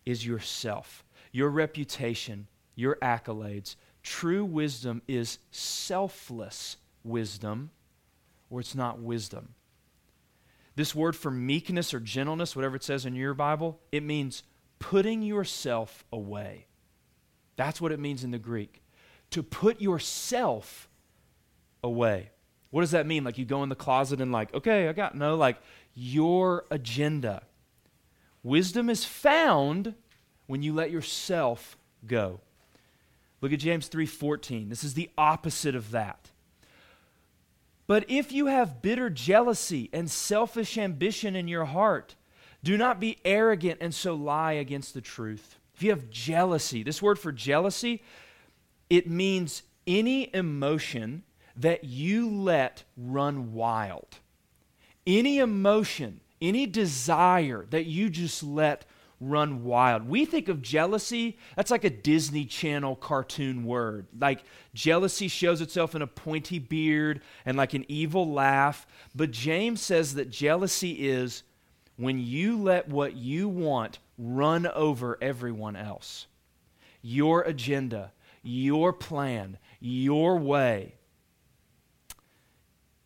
is 0.07 0.27
yourself, 0.27 1.05
your 1.33 1.51
reputation, 1.51 2.47
your 2.75 2.97
accolades, 2.97 3.77
True 4.05 4.45
wisdom 4.45 5.01
is 5.09 5.39
selfless 5.51 6.77
wisdom, 7.03 7.71
or 8.51 8.61
it's 8.61 8.75
not 8.75 9.01
wisdom. 9.01 9.55
This 10.77 10.95
word 10.95 11.17
for 11.17 11.31
meekness 11.31 11.95
or 11.95 12.01
gentleness, 12.01 12.55
whatever 12.55 12.77
it 12.77 12.85
says 12.85 13.07
in 13.07 13.15
your 13.15 13.33
Bible, 13.33 13.81
it 13.91 14.03
means 14.03 14.43
putting 14.79 15.23
yourself 15.23 16.05
away. 16.13 16.67
That's 17.57 17.81
what 17.81 17.93
it 17.93 18.01
means 18.01 18.25
in 18.25 18.31
the 18.31 18.39
Greek. 18.39 18.83
To 19.31 19.43
put 19.43 19.81
yourself 19.81 20.91
away. 21.83 22.31
What 22.75 22.81
does 22.81 22.91
that 22.91 23.07
mean? 23.07 23.23
Like 23.23 23.39
you 23.39 23.45
go 23.45 23.63
in 23.63 23.69
the 23.69 23.77
closet 23.77 24.21
and, 24.21 24.33
like, 24.33 24.53
okay, 24.53 24.89
I 24.89 24.93
got 24.93 25.15
no, 25.15 25.37
like 25.37 25.59
your 25.95 26.65
agenda. 26.73 27.45
Wisdom 28.43 28.91
is 28.91 29.05
found 29.05 29.95
when 30.49 30.65
you 30.65 30.75
let 30.75 30.91
yourself 30.91 31.79
go. 32.05 32.41
Look 33.41 33.53
at 33.53 33.61
James 33.61 33.89
3:14. 33.89 34.71
This 34.71 34.83
is 34.83 34.95
the 34.95 35.09
opposite 35.17 35.77
of 35.77 35.93
that. 35.93 36.33
But 37.87 38.07
if 38.09 38.33
you 38.33 38.47
have 38.47 38.83
bitter 38.83 39.09
jealousy 39.09 39.89
and 39.93 40.11
selfish 40.11 40.77
ambition 40.77 41.37
in 41.37 41.47
your 41.47 41.67
heart, 41.67 42.17
do 42.65 42.77
not 42.77 42.99
be 42.99 43.19
arrogant 43.25 43.79
and 43.81 43.95
so 43.95 44.17
lie 44.17 44.55
against 44.55 44.95
the 44.95 45.01
truth. 45.01 45.61
If 45.77 45.85
you 45.85 45.91
have 45.91 46.11
jealousy, 46.11 46.83
this 46.83 47.01
word 47.01 47.21
for 47.21 47.31
jealousy, 47.31 48.03
it 48.91 49.09
means 49.09 49.63
any 49.87 50.35
emotion 50.35 51.23
that 51.57 51.85
you 51.85 52.29
let 52.29 52.85
run 52.97 53.53
wild. 53.53 54.19
Any 55.07 55.39
emotion, 55.39 56.21
any 56.41 56.67
desire 56.67 57.67
that 57.71 57.87
you 57.87 58.11
just 58.11 58.43
let 58.43 58.85
run 59.21 59.65
wild. 59.65 60.09
We 60.09 60.25
think 60.25 60.49
of 60.49 60.63
jealousy, 60.63 61.39
that's 61.57 61.71
like 61.71 61.85
a 61.85 61.91
Disney 61.91 62.45
Channel 62.45 62.97
cartoon 62.97 63.65
word. 63.65 64.07
Like 64.19 64.45
jealousy 64.75 65.29
shows 65.29 65.61
itself 65.61 65.95
in 65.95 66.03
a 66.03 66.07
pointy 66.07 66.59
beard 66.59 67.23
and 67.47 67.57
like 67.57 67.75
an 67.75 67.85
evil 67.89 68.31
laugh. 68.31 68.87
But 69.15 69.31
James 69.31 69.81
says 69.81 70.15
that 70.15 70.31
jealousy 70.31 71.09
is 71.09 71.43
when 71.97 72.19
you 72.19 72.61
let 72.61 72.89
what 72.89 73.15
you 73.15 73.49
want 73.49 73.99
run 74.19 74.67
over 74.67 75.19
everyone 75.21 75.77
else. 75.77 76.27
Your 77.03 77.43
agenda, 77.43 78.13
your 78.43 78.93
plan, 78.93 79.59
your 79.81 80.37
way. 80.37 80.95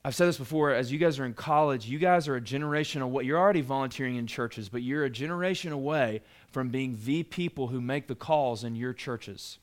I've 0.05 0.14
said 0.14 0.28
this 0.28 0.38
before, 0.38 0.73
as 0.73 0.93
you 0.93 0.99
guys 0.99 1.19
are 1.19 1.25
in 1.25 1.35
college, 1.35 1.87
you 1.87 1.99
guys 1.99 2.28
are 2.28 2.37
a 2.37 2.40
generation 2.40 3.02
away. 3.02 3.25
You're 3.25 3.38
already 3.38 3.61
volunteering 3.61 4.17
in 4.17 4.26
churches, 4.26 4.69
but 4.69 4.83
you're 4.83 5.05
a 5.05 5.11
generation 5.11 5.73
away 5.73 6.23
from 6.52 6.69
being 6.69 6.99
the 7.05 7.25
people 7.25 7.67
who 7.67 7.81
make 7.81 8.07
the 8.07 8.14
calls 8.14 8.64
in 8.64 8.76
your 8.76 8.93
churches. 8.93 9.59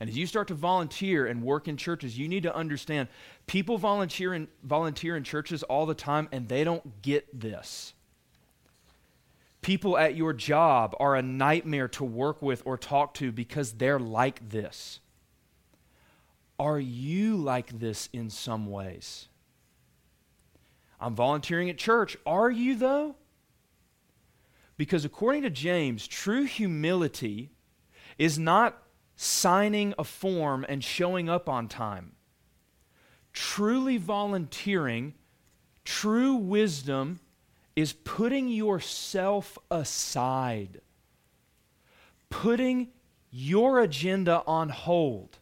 And 0.00 0.10
as 0.10 0.18
you 0.18 0.26
start 0.26 0.48
to 0.48 0.54
volunteer 0.54 1.26
and 1.26 1.44
work 1.44 1.68
in 1.68 1.76
churches, 1.76 2.18
you 2.18 2.26
need 2.26 2.42
to 2.42 2.54
understand 2.54 3.08
people 3.46 3.78
volunteer 3.78 4.34
in, 4.34 4.48
volunteer 4.64 5.16
in 5.16 5.22
churches 5.22 5.62
all 5.62 5.86
the 5.86 5.94
time, 5.94 6.28
and 6.32 6.48
they 6.48 6.64
don't 6.64 7.02
get 7.02 7.40
this. 7.40 7.94
People 9.60 9.96
at 9.96 10.16
your 10.16 10.32
job 10.32 10.96
are 10.98 11.14
a 11.14 11.22
nightmare 11.22 11.86
to 11.86 12.02
work 12.02 12.42
with 12.42 12.62
or 12.64 12.76
talk 12.76 13.14
to 13.14 13.30
because 13.30 13.74
they're 13.74 14.00
like 14.00 14.50
this. 14.50 14.98
Are 16.62 16.78
you 16.78 17.38
like 17.38 17.80
this 17.80 18.08
in 18.12 18.30
some 18.30 18.70
ways? 18.70 19.26
I'm 21.00 21.16
volunteering 21.16 21.68
at 21.68 21.76
church. 21.76 22.16
Are 22.24 22.52
you, 22.52 22.76
though? 22.76 23.16
Because 24.76 25.04
according 25.04 25.42
to 25.42 25.50
James, 25.50 26.06
true 26.06 26.44
humility 26.44 27.50
is 28.16 28.38
not 28.38 28.80
signing 29.16 29.92
a 29.98 30.04
form 30.04 30.64
and 30.68 30.84
showing 30.84 31.28
up 31.28 31.48
on 31.48 31.66
time. 31.66 32.12
Truly 33.32 33.96
volunteering, 33.96 35.14
true 35.84 36.36
wisdom 36.36 37.18
is 37.74 37.92
putting 37.92 38.46
yourself 38.46 39.58
aside, 39.68 40.80
putting 42.30 42.92
your 43.32 43.80
agenda 43.80 44.44
on 44.46 44.68
hold 44.68 45.40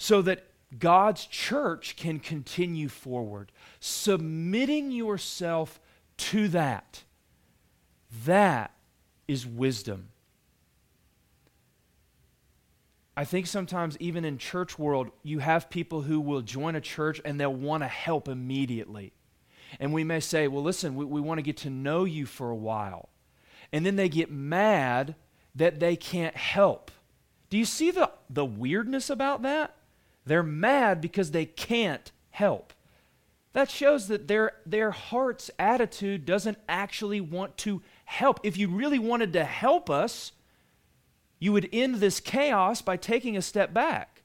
so 0.00 0.22
that 0.22 0.42
God's 0.78 1.26
church 1.26 1.94
can 1.94 2.20
continue 2.20 2.88
forward, 2.88 3.52
submitting 3.80 4.90
yourself 4.90 5.78
to 6.16 6.48
that. 6.48 7.02
That 8.24 8.72
is 9.28 9.46
wisdom. 9.46 10.08
I 13.14 13.26
think 13.26 13.46
sometimes, 13.46 13.98
even 14.00 14.24
in 14.24 14.38
church 14.38 14.78
world, 14.78 15.10
you 15.22 15.40
have 15.40 15.68
people 15.68 16.00
who 16.00 16.18
will 16.18 16.40
join 16.40 16.76
a 16.76 16.80
church 16.80 17.20
and 17.22 17.38
they'll 17.38 17.52
want 17.52 17.82
to 17.82 17.86
help 17.86 18.26
immediately. 18.26 19.12
And 19.78 19.92
we 19.92 20.02
may 20.02 20.20
say, 20.20 20.48
well, 20.48 20.62
listen, 20.62 20.94
we, 20.94 21.04
we 21.04 21.20
want 21.20 21.36
to 21.36 21.42
get 21.42 21.58
to 21.58 21.70
know 21.70 22.04
you 22.04 22.24
for 22.24 22.48
a 22.48 22.56
while. 22.56 23.10
And 23.70 23.84
then 23.84 23.96
they 23.96 24.08
get 24.08 24.30
mad 24.30 25.14
that 25.54 25.78
they 25.78 25.94
can't 25.94 26.38
help. 26.38 26.90
Do 27.50 27.58
you 27.58 27.66
see 27.66 27.90
the, 27.90 28.10
the 28.30 28.46
weirdness 28.46 29.10
about 29.10 29.42
that? 29.42 29.74
They're 30.24 30.42
mad 30.42 31.00
because 31.00 31.30
they 31.30 31.46
can't 31.46 32.12
help. 32.30 32.72
That 33.52 33.70
shows 33.70 34.08
that 34.08 34.28
their, 34.28 34.52
their 34.64 34.92
heart's 34.92 35.50
attitude 35.58 36.24
doesn't 36.24 36.58
actually 36.68 37.20
want 37.20 37.56
to 37.58 37.82
help. 38.04 38.40
If 38.44 38.56
you 38.56 38.68
really 38.68 38.98
wanted 38.98 39.32
to 39.32 39.44
help 39.44 39.90
us, 39.90 40.32
you 41.40 41.52
would 41.52 41.68
end 41.72 41.96
this 41.96 42.20
chaos 42.20 42.80
by 42.80 42.96
taking 42.96 43.36
a 43.36 43.42
step 43.42 43.74
back. 43.74 44.22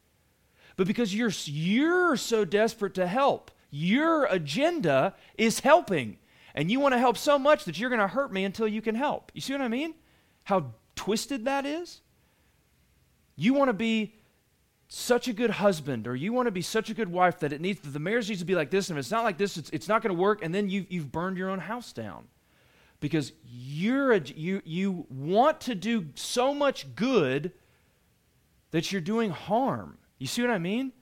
But 0.75 0.85
because 0.85 1.15
you're, 1.15 1.31
you're 1.45 2.17
so 2.17 2.45
desperate 2.45 2.93
to 2.95 3.07
help, 3.07 3.49
your 3.71 4.25
agenda 4.25 5.15
is 5.37 5.61
helping. 5.61 6.17
And 6.53 6.69
you 6.69 6.79
want 6.79 6.93
to 6.93 6.99
help 6.99 7.17
so 7.17 7.39
much 7.39 7.65
that 7.65 7.79
you're 7.79 7.89
going 7.89 8.01
to 8.01 8.07
hurt 8.07 8.31
me 8.31 8.43
until 8.43 8.67
you 8.67 8.81
can 8.81 8.95
help. 8.95 9.31
You 9.33 9.41
see 9.41 9.53
what 9.53 9.61
I 9.61 9.67
mean? 9.67 9.95
How 10.43 10.73
twisted 10.95 11.45
that 11.45 11.65
is? 11.65 12.01
You 13.35 13.53
want 13.53 13.69
to 13.69 13.73
be 13.73 14.15
such 14.87 15.27
a 15.27 15.33
good 15.33 15.49
husband 15.49 16.07
or 16.07 16.15
you 16.15 16.31
want 16.31 16.45
to 16.47 16.51
be 16.51 16.61
such 16.61 16.89
a 16.89 16.93
good 16.93 17.11
wife 17.11 17.39
that 17.39 17.51
it 17.51 17.59
needs 17.59 17.79
the 17.81 17.99
marriage 17.99 18.29
needs 18.29 18.41
to 18.41 18.45
be 18.45 18.55
like 18.55 18.69
this 18.69 18.89
and 18.89 18.97
if 18.97 19.03
it's 19.03 19.11
not 19.11 19.23
like 19.23 19.37
this 19.37 19.57
it's, 19.57 19.69
it's 19.71 19.87
not 19.87 20.01
going 20.01 20.15
to 20.15 20.21
work 20.21 20.43
and 20.43 20.53
then 20.53 20.69
you, 20.69 20.85
you've 20.89 21.11
burned 21.11 21.37
your 21.37 21.49
own 21.49 21.59
house 21.59 21.91
down. 21.91 22.25
Because 23.01 23.33
you're 23.45 24.13
a, 24.13 24.19
you, 24.19 24.61
you 24.63 25.05
want 25.09 25.61
to 25.61 25.75
do 25.75 26.07
so 26.15 26.53
much 26.53 26.95
good 26.95 27.51
that 28.71 28.91
you're 28.91 29.01
doing 29.01 29.31
harm. 29.31 29.97
You 30.17 30.27
see 30.27 30.41
what 30.41 30.51
i 30.51 30.57
mean? 30.57 30.93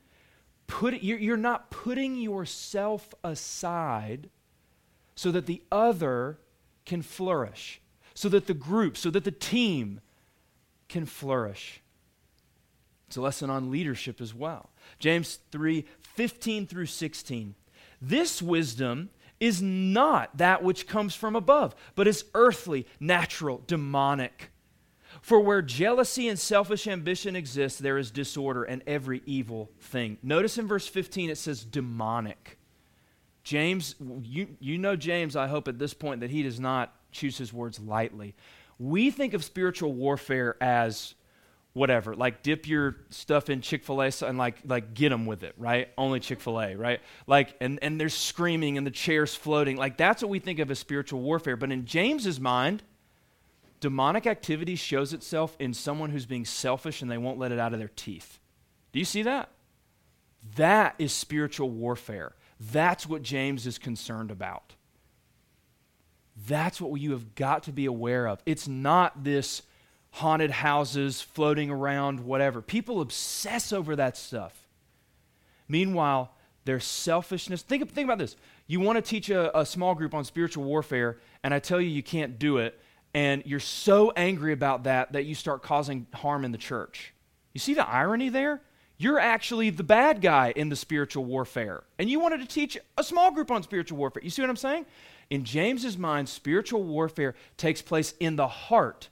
Put 0.65 1.03
you're, 1.03 1.19
you're 1.19 1.37
not 1.37 1.69
putting 1.69 2.17
yourself 2.17 3.13
aside 3.23 4.29
so 5.15 5.29
that 5.31 5.45
the 5.45 5.61
other 5.71 6.39
can 6.85 7.01
flourish 7.01 7.79
so 8.13 8.29
that 8.29 8.47
the 8.47 8.53
group 8.53 8.97
so 8.97 9.09
that 9.09 9.23
the 9.23 9.31
team 9.31 9.99
can 10.87 11.05
flourish 11.05 11.82
it's 13.13 13.17
a 13.19 13.21
lesson 13.21 13.51
on 13.51 13.69
leadership 13.69 14.19
as 14.19 14.33
well. 14.33 14.71
James 14.97 15.37
3 15.51 15.85
15 16.01 16.65
through 16.65 16.87
16. 16.87 17.53
This 18.01 18.41
wisdom 18.41 19.11
is 19.39 19.61
not 19.61 20.35
that 20.37 20.63
which 20.63 20.87
comes 20.87 21.13
from 21.13 21.35
above, 21.35 21.75
but 21.93 22.07
is 22.07 22.25
earthly, 22.33 22.87
natural, 22.99 23.61
demonic. 23.67 24.49
For 25.21 25.39
where 25.39 25.61
jealousy 25.61 26.27
and 26.27 26.39
selfish 26.39 26.87
ambition 26.87 27.35
exist, 27.35 27.83
there 27.83 27.99
is 27.99 28.09
disorder 28.09 28.63
and 28.63 28.81
every 28.87 29.21
evil 29.27 29.69
thing. 29.79 30.17
Notice 30.23 30.57
in 30.57 30.67
verse 30.67 30.87
15 30.87 31.29
it 31.29 31.37
says 31.37 31.63
demonic. 31.63 32.57
James, 33.43 33.93
you, 34.23 34.47
you 34.59 34.79
know 34.79 34.95
James, 34.95 35.35
I 35.35 35.47
hope 35.47 35.67
at 35.67 35.77
this 35.77 35.93
point, 35.93 36.21
that 36.21 36.31
he 36.31 36.41
does 36.41 36.59
not 36.59 36.95
choose 37.11 37.37
his 37.37 37.53
words 37.53 37.79
lightly. 37.79 38.33
We 38.79 39.11
think 39.11 39.35
of 39.35 39.43
spiritual 39.43 39.93
warfare 39.93 40.57
as 40.59 41.13
whatever 41.73 42.15
like 42.15 42.43
dip 42.43 42.67
your 42.67 42.97
stuff 43.09 43.49
in 43.49 43.59
chick-fil-a 43.59 44.11
and 44.27 44.37
like 44.37 44.57
like 44.63 44.93
get 44.93 45.09
them 45.09 45.25
with 45.25 45.43
it 45.43 45.55
right? 45.57 45.89
Only 45.97 46.19
chick-fil-a 46.19 46.75
right? 46.75 47.01
Like 47.25 47.55
and 47.59 47.79
and 47.81 47.99
they're 47.99 48.09
screaming 48.09 48.77
and 48.77 48.85
the 48.85 48.91
chair's 48.91 49.33
floating. 49.33 49.75
Like 49.75 49.97
that's 49.97 50.21
what 50.21 50.29
we 50.29 50.39
think 50.39 50.59
of 50.59 50.69
as 50.69 50.79
spiritual 50.79 51.21
warfare. 51.21 51.57
But 51.57 51.71
in 51.71 51.85
james's 51.85 52.39
mind 52.39 52.83
demonic 53.79 54.25
activity 54.25 54.75
shows 54.75 55.11
itself 55.11 55.57
in 55.59 55.73
someone 55.73 56.09
who's 56.09 56.25
being 56.25 56.45
selfish 56.45 57.01
and 57.01 57.11
they 57.11 57.17
won't 57.17 57.37
let 57.37 57.51
it 57.51 57.59
out 57.59 57.73
of 57.73 57.79
their 57.79 57.91
teeth. 57.97 58.39
Do 58.93 58.99
you 58.99 59.03
see 59.03 59.23
that? 59.23 59.49
That 60.55 60.95
is 60.99 61.11
spiritual 61.11 61.69
warfare. 61.69 62.33
That's 62.59 63.05
what 63.05 63.23
james 63.23 63.67
is 63.67 63.77
concerned 63.77 64.31
about. 64.31 64.75
That's 66.47 66.79
what 66.79 66.99
you 66.99 67.11
have 67.11 67.35
got 67.35 67.63
to 67.63 67.73
be 67.73 67.85
aware 67.85 68.27
of. 68.27 68.41
It's 68.45 68.69
not 68.69 69.25
this 69.25 69.63
haunted 70.13 70.51
houses 70.51 71.21
floating 71.21 71.71
around, 71.71 72.19
whatever. 72.19 72.61
People 72.61 73.01
obsess 73.01 73.73
over 73.73 73.95
that 73.95 74.15
stuff. 74.15 74.67
Meanwhile, 75.67 76.31
their 76.65 76.79
selfishness. 76.79 77.63
Think, 77.63 77.89
think 77.89 78.05
about 78.05 78.19
this. 78.19 78.35
You 78.67 78.79
want 78.79 78.97
to 78.97 79.01
teach 79.01 79.31
a, 79.31 79.57
a 79.57 79.65
small 79.65 79.95
group 79.95 80.13
on 80.13 80.23
spiritual 80.23 80.65
warfare, 80.65 81.17
and 81.43 81.51
I 81.51 81.57
tell 81.57 81.81
you 81.81 81.89
you 81.89 82.03
can't 82.03 82.37
do 82.37 82.59
it, 82.59 82.79
and 83.15 83.41
you're 83.45 83.59
so 83.59 84.11
angry 84.11 84.53
about 84.53 84.83
that 84.83 85.13
that 85.13 85.25
you 85.25 85.33
start 85.33 85.63
causing 85.63 86.05
harm 86.13 86.45
in 86.45 86.51
the 86.51 86.59
church. 86.59 87.11
You 87.51 87.59
see 87.59 87.73
the 87.73 87.87
irony 87.87 88.29
there? 88.29 88.61
You're 88.99 89.19
actually 89.19 89.71
the 89.71 89.83
bad 89.83 90.21
guy 90.21 90.53
in 90.55 90.69
the 90.69 90.75
spiritual 90.75 91.25
warfare. 91.25 91.83
And 91.97 92.07
you 92.07 92.19
wanted 92.19 92.39
to 92.41 92.45
teach 92.45 92.77
a 92.99 93.03
small 93.03 93.31
group 93.31 93.49
on 93.49 93.63
spiritual 93.63 93.97
warfare. 93.97 94.23
You 94.23 94.29
see 94.29 94.43
what 94.43 94.49
I'm 94.49 94.57
saying? 94.57 94.85
In 95.31 95.43
James's 95.43 95.97
mind, 95.97 96.29
spiritual 96.29 96.83
warfare 96.83 97.33
takes 97.57 97.81
place 97.81 98.13
in 98.19 98.35
the 98.35 98.47
heart 98.47 99.09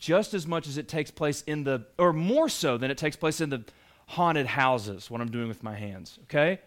just 0.00 0.34
as 0.34 0.46
much 0.46 0.66
as 0.66 0.78
it 0.78 0.88
takes 0.88 1.10
place 1.10 1.42
in 1.42 1.62
the, 1.62 1.86
or 1.98 2.12
more 2.12 2.48
so 2.48 2.76
than 2.76 2.90
it 2.90 2.98
takes 2.98 3.16
place 3.16 3.40
in 3.40 3.50
the 3.50 3.62
haunted 4.06 4.46
houses, 4.46 5.10
what 5.10 5.20
I'm 5.20 5.30
doing 5.30 5.46
with 5.46 5.62
my 5.62 5.76
hands, 5.76 6.18
okay? 6.24 6.60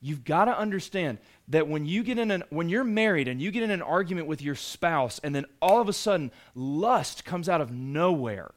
You've 0.00 0.24
got 0.24 0.44
to 0.46 0.56
understand 0.56 1.18
that 1.48 1.68
when 1.68 1.84
you 1.84 2.02
get 2.04 2.18
in 2.18 2.30
an 2.30 2.44
when 2.50 2.68
you're 2.68 2.84
married 2.84 3.28
and 3.28 3.42
you 3.42 3.50
get 3.50 3.62
in 3.62 3.70
an 3.70 3.82
argument 3.82 4.28
with 4.28 4.40
your 4.40 4.54
spouse 4.54 5.18
and 5.18 5.34
then 5.34 5.46
all 5.60 5.80
of 5.80 5.88
a 5.88 5.92
sudden 5.92 6.30
lust 6.54 7.24
comes 7.24 7.48
out 7.48 7.60
of 7.60 7.72
nowhere. 7.72 8.52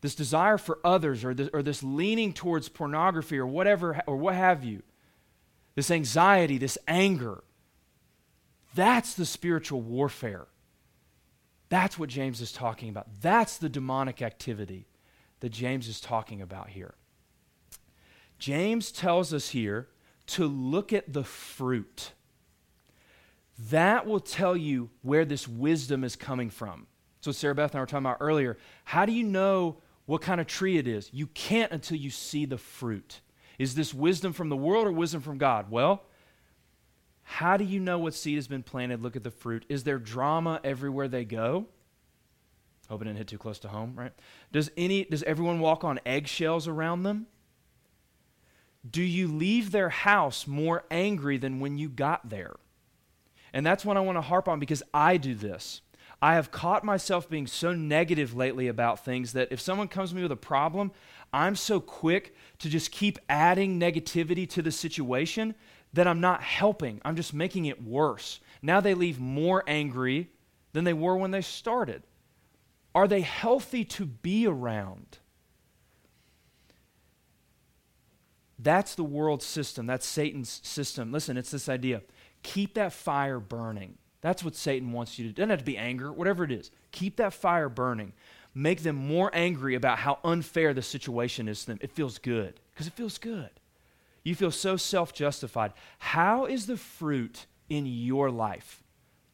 This 0.00 0.14
desire 0.14 0.56
for 0.56 0.78
others 0.82 1.24
or 1.24 1.34
this, 1.34 1.50
or 1.52 1.62
this 1.62 1.82
leaning 1.82 2.32
towards 2.32 2.68
pornography 2.68 3.38
or 3.38 3.46
whatever 3.46 4.00
or 4.06 4.16
what 4.16 4.34
have 4.34 4.64
you. 4.64 4.82
This 5.74 5.90
anxiety, 5.90 6.56
this 6.58 6.78
anger. 6.88 7.42
That's 8.74 9.14
the 9.14 9.26
spiritual 9.26 9.82
warfare. 9.82 10.46
That's 11.70 11.98
what 11.98 12.10
James 12.10 12.40
is 12.40 12.52
talking 12.52 12.90
about. 12.90 13.06
That's 13.22 13.56
the 13.56 13.68
demonic 13.68 14.20
activity 14.20 14.86
that 15.38 15.50
James 15.50 15.88
is 15.88 16.00
talking 16.00 16.42
about 16.42 16.68
here. 16.68 16.94
James 18.38 18.92
tells 18.92 19.32
us 19.32 19.50
here 19.50 19.88
to 20.26 20.46
look 20.46 20.92
at 20.92 21.12
the 21.12 21.24
fruit. 21.24 22.12
That 23.70 24.06
will 24.06 24.20
tell 24.20 24.56
you 24.56 24.90
where 25.02 25.24
this 25.24 25.46
wisdom 25.46 26.04
is 26.04 26.16
coming 26.16 26.50
from. 26.50 26.86
So, 27.20 27.32
Sarah 27.32 27.54
Beth 27.54 27.72
and 27.72 27.78
I 27.78 27.82
were 27.82 27.86
talking 27.86 28.06
about 28.06 28.18
earlier. 28.20 28.56
How 28.84 29.04
do 29.04 29.12
you 29.12 29.24
know 29.24 29.76
what 30.06 30.22
kind 30.22 30.40
of 30.40 30.46
tree 30.46 30.78
it 30.78 30.88
is? 30.88 31.10
You 31.12 31.26
can't 31.28 31.70
until 31.70 31.98
you 31.98 32.10
see 32.10 32.46
the 32.46 32.58
fruit. 32.58 33.20
Is 33.58 33.74
this 33.74 33.92
wisdom 33.92 34.32
from 34.32 34.48
the 34.48 34.56
world 34.56 34.86
or 34.86 34.92
wisdom 34.92 35.20
from 35.20 35.36
God? 35.36 35.70
Well, 35.70 36.04
how 37.30 37.56
do 37.56 37.62
you 37.62 37.78
know 37.78 37.96
what 37.96 38.12
seed 38.12 38.34
has 38.34 38.48
been 38.48 38.64
planted? 38.64 39.02
Look 39.02 39.14
at 39.14 39.22
the 39.22 39.30
fruit. 39.30 39.64
Is 39.68 39.84
there 39.84 39.98
drama 39.98 40.60
everywhere 40.64 41.06
they 41.06 41.24
go? 41.24 41.66
Hope 42.88 43.02
it 43.02 43.04
didn't 43.04 43.18
hit 43.18 43.28
too 43.28 43.38
close 43.38 43.60
to 43.60 43.68
home, 43.68 43.94
right? 43.94 44.10
Does 44.50 44.72
any 44.76 45.04
does 45.04 45.22
everyone 45.22 45.60
walk 45.60 45.84
on 45.84 46.00
eggshells 46.04 46.66
around 46.66 47.04
them? 47.04 47.28
Do 48.90 49.00
you 49.00 49.28
leave 49.28 49.70
their 49.70 49.90
house 49.90 50.48
more 50.48 50.82
angry 50.90 51.38
than 51.38 51.60
when 51.60 51.78
you 51.78 51.88
got 51.88 52.30
there? 52.30 52.56
And 53.52 53.64
that's 53.64 53.84
what 53.84 53.96
I 53.96 54.00
want 54.00 54.18
to 54.18 54.22
harp 54.22 54.48
on 54.48 54.58
because 54.58 54.82
I 54.92 55.16
do 55.16 55.36
this. 55.36 55.82
I 56.20 56.34
have 56.34 56.50
caught 56.50 56.82
myself 56.82 57.30
being 57.30 57.46
so 57.46 57.72
negative 57.72 58.34
lately 58.34 58.66
about 58.66 59.04
things 59.04 59.34
that 59.34 59.52
if 59.52 59.60
someone 59.60 59.86
comes 59.86 60.10
to 60.10 60.16
me 60.16 60.22
with 60.22 60.32
a 60.32 60.36
problem, 60.36 60.90
I'm 61.32 61.54
so 61.54 61.78
quick 61.78 62.34
to 62.58 62.68
just 62.68 62.90
keep 62.90 63.20
adding 63.28 63.78
negativity 63.78 64.48
to 64.50 64.62
the 64.62 64.72
situation 64.72 65.54
that 65.92 66.06
I'm 66.06 66.20
not 66.20 66.42
helping. 66.42 67.00
I'm 67.04 67.16
just 67.16 67.34
making 67.34 67.66
it 67.66 67.82
worse. 67.82 68.40
Now 68.62 68.80
they 68.80 68.94
leave 68.94 69.18
more 69.18 69.64
angry 69.66 70.30
than 70.72 70.84
they 70.84 70.92
were 70.92 71.16
when 71.16 71.30
they 71.30 71.40
started. 71.40 72.02
Are 72.94 73.08
they 73.08 73.20
healthy 73.20 73.84
to 73.84 74.06
be 74.06 74.46
around? 74.46 75.18
That's 78.58 78.94
the 78.94 79.04
world 79.04 79.42
system. 79.42 79.86
That's 79.86 80.06
Satan's 80.06 80.60
system. 80.62 81.12
Listen, 81.12 81.36
it's 81.36 81.50
this 81.50 81.68
idea 81.68 82.02
keep 82.42 82.74
that 82.74 82.92
fire 82.92 83.38
burning. 83.38 83.98
That's 84.22 84.44
what 84.44 84.54
Satan 84.54 84.92
wants 84.92 85.18
you 85.18 85.26
to 85.26 85.28
do. 85.28 85.32
It 85.32 85.36
doesn't 85.36 85.50
have 85.50 85.58
to 85.60 85.64
be 85.64 85.76
anger, 85.78 86.12
whatever 86.12 86.44
it 86.44 86.52
is. 86.52 86.70
Keep 86.90 87.16
that 87.16 87.32
fire 87.32 87.68
burning. 87.68 88.12
Make 88.54 88.82
them 88.82 88.96
more 88.96 89.30
angry 89.32 89.74
about 89.74 89.98
how 89.98 90.18
unfair 90.24 90.74
the 90.74 90.82
situation 90.82 91.48
is 91.48 91.60
to 91.60 91.66
them. 91.68 91.78
It 91.80 91.92
feels 91.92 92.18
good 92.18 92.60
because 92.72 92.86
it 92.86 92.92
feels 92.92 93.18
good. 93.18 93.50
You 94.22 94.34
feel 94.34 94.50
so 94.50 94.76
self 94.76 95.12
justified. 95.12 95.72
How 95.98 96.46
is 96.46 96.66
the 96.66 96.76
fruit 96.76 97.46
in 97.68 97.86
your 97.86 98.30
life? 98.30 98.82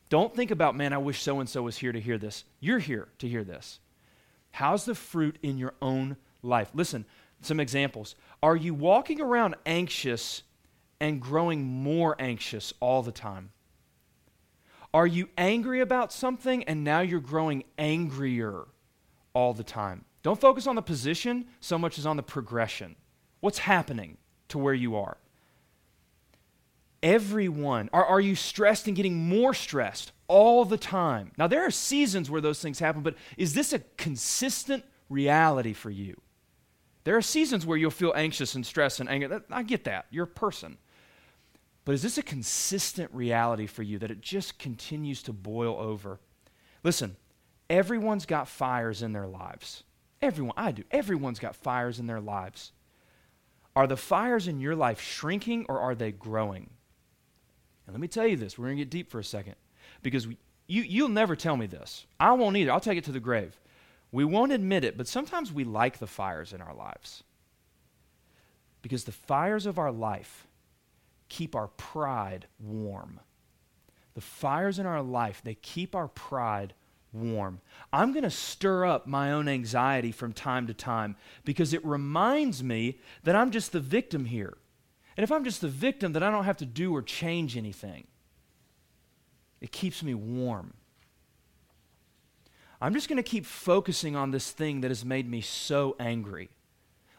Don't 0.09 0.35
think 0.35 0.51
about, 0.51 0.77
man, 0.77 0.93
I 0.93 0.99
wish 0.99 1.21
so 1.21 1.41
and 1.41 1.49
so 1.49 1.63
was 1.63 1.79
here 1.79 1.93
to 1.93 2.01
hear 2.01 2.19
this. 2.19 2.45
You're 2.61 2.79
here 2.79 3.09
to 3.19 3.29
hear 3.29 3.43
this. 3.43 3.81
How's 4.53 4.85
the 4.85 4.95
fruit 4.95 5.39
in 5.43 5.59
your 5.59 5.75
own 5.83 6.17
life? 6.43 6.71
Listen, 6.73 7.05
some 7.43 7.59
examples. 7.61 8.15
Are 8.43 8.57
you 8.57 8.73
walking 8.73 9.21
around 9.21 9.57
anxious 9.67 10.43
and 11.01 11.21
growing 11.21 11.65
more 11.65 12.17
anxious 12.21 12.73
all 12.81 13.03
the 13.03 13.13
time? 13.13 13.51
Are 14.95 15.07
you 15.07 15.29
angry 15.37 15.81
about 15.81 16.13
something 16.13 16.65
and 16.65 16.85
now 16.85 17.01
you're 17.01 17.21
growing 17.21 17.65
angrier 17.77 18.65
all 19.35 19.53
the 19.53 19.65
time? 19.65 20.05
Don't 20.23 20.41
focus 20.41 20.67
on 20.67 20.77
the 20.77 20.83
position 20.83 21.47
so 21.61 21.77
much 21.77 21.99
as 21.99 22.07
on 22.07 22.17
the 22.17 22.23
progression. 22.23 22.97
What's 23.41 23.59
happening 23.59 24.17
to 24.49 24.59
where 24.59 24.75
you 24.75 24.97
are? 24.97 25.17
Everyone. 27.03 27.89
Are, 27.93 28.05
are 28.05 28.21
you 28.21 28.35
stressed 28.35 28.87
and 28.87 28.97
getting 28.97 29.29
more 29.29 29.55
stressed 29.55 30.13
all 30.29 30.65
the 30.65 30.79
time? 30.79 31.33
Now, 31.37 31.47
there 31.47 31.65
are 31.65 31.71
seasons 31.71 32.31
where 32.31 32.41
those 32.41 32.61
things 32.61 32.79
happen, 32.79 33.03
but 33.03 33.17
is 33.37 33.55
this 33.55 33.73
a 33.73 33.81
consistent 33.97 34.85
reality 35.09 35.73
for 35.73 35.91
you? 35.91 36.21
There 37.05 37.17
are 37.17 37.23
seasons 37.23 37.65
where 37.65 37.79
you'll 37.79 37.93
feel 37.93 38.13
anxious 38.17 38.57
and 38.57 38.67
stressed 38.67 38.99
and 38.99 39.09
anger. 39.09 39.43
I 39.51 39.63
get 39.63 39.85
that. 39.85 40.07
You're 40.11 40.25
a 40.25 40.27
person. 40.27 40.79
But 41.85 41.95
is 41.95 42.03
this 42.03 42.19
a 42.19 42.23
consistent 42.23 43.15
reality 43.15 43.67
for 43.69 43.85
you 43.85 44.01
that 44.01 44.11
it 44.11 44.21
just 44.21 44.59
continues 44.59 45.23
to 45.23 45.33
boil 45.33 45.77
over? 45.79 46.19
Listen, 46.83 47.17
everyone's 47.71 48.27
got 48.27 48.49
fires 48.49 49.03
in 49.03 49.13
their 49.13 49.29
lives. 49.29 49.85
Everyone, 50.21 50.55
I 50.57 50.73
do. 50.73 50.83
Everyone's 50.91 51.39
got 51.39 51.55
fires 51.55 52.01
in 52.01 52.09
their 52.09 52.21
lives. 52.21 52.73
Are 53.77 53.87
the 53.87 53.97
fires 53.97 54.49
in 54.49 54.59
your 54.59 54.75
life 54.75 55.01
shrinking 55.03 55.67
or 55.69 55.79
are 55.79 55.95
they 55.95 56.11
growing? 56.11 56.71
And 57.87 57.95
let 57.95 58.01
me 58.01 58.09
tell 58.09 58.27
you 58.27 58.39
this, 58.39 58.59
we're 58.59 58.65
going 58.65 58.79
to 58.79 58.85
get 58.85 58.91
deep 58.91 59.11
for 59.11 59.21
a 59.21 59.25
second. 59.25 59.55
Because 60.03 60.27
we, 60.27 60.39
you, 60.67 60.83
you'll 60.83 61.11
never 61.11 61.37
tell 61.37 61.59
me 61.59 61.67
this. 61.67 62.07
I 62.19 62.33
won't 62.33 62.57
either. 62.57 62.73
I'll 62.73 62.81
take 62.81 62.97
it 62.97 63.05
to 63.05 63.13
the 63.13 63.21
grave. 63.21 63.61
We 64.11 64.25
won't 64.25 64.51
admit 64.51 64.83
it, 64.83 64.97
but 64.97 65.07
sometimes 65.07 65.53
we 65.53 65.65
like 65.65 65.99
the 65.99 66.07
fires 66.07 66.55
in 66.55 66.63
our 66.63 66.75
lives. 66.75 67.23
Because 68.81 69.05
the 69.05 69.13
fires 69.13 69.67
of 69.67 69.79
our 69.79 69.93
life 69.93 70.47
keep 71.29 71.55
our 71.55 71.69
pride 71.69 72.47
warm. 72.59 73.21
The 74.15 74.21
fires 74.23 74.79
in 74.79 74.87
our 74.87 75.03
life, 75.03 75.43
they 75.45 75.55
keep 75.55 75.95
our 75.95 76.09
pride 76.09 76.73
warm. 77.13 77.61
I'm 77.93 78.13
going 78.13 78.25
to 78.25 78.31
stir 78.31 78.85
up 78.85 79.07
my 79.07 79.33
own 79.33 79.49
anxiety 79.49 80.13
from 80.13 80.33
time 80.33 80.67
to 80.67 80.75
time 80.75 81.17
because 81.45 81.73
it 81.73 81.85
reminds 81.85 82.63
me 82.63 83.01
that 83.25 83.37
I'm 83.37 83.51
just 83.51 83.73
the 83.73 83.81
victim 83.81 84.27
here. 84.27 84.57
And 85.17 85.25
if 85.25 85.33
I'm 85.33 85.45
just 85.45 85.61
the 85.61 85.69
victim, 85.69 86.13
that 86.13 86.23
I 86.23 86.31
don't 86.31 86.45
have 86.45 86.59
to 86.59 86.67
do 86.67 86.95
or 86.95 87.03
change 87.03 87.57
anything. 87.57 88.07
It 89.61 89.73
keeps 89.73 90.03
me 90.03 90.15
warm. 90.15 90.75
I'm 92.81 92.93
just 92.93 93.09
going 93.09 93.17
to 93.17 93.23
keep 93.23 93.47
focusing 93.47 94.15
on 94.15 94.31
this 94.31 94.51
thing 94.51 94.83
that 94.83 94.91
has 94.91 95.05
made 95.05 95.29
me 95.29 95.41
so 95.41 95.97
angry. 95.99 96.51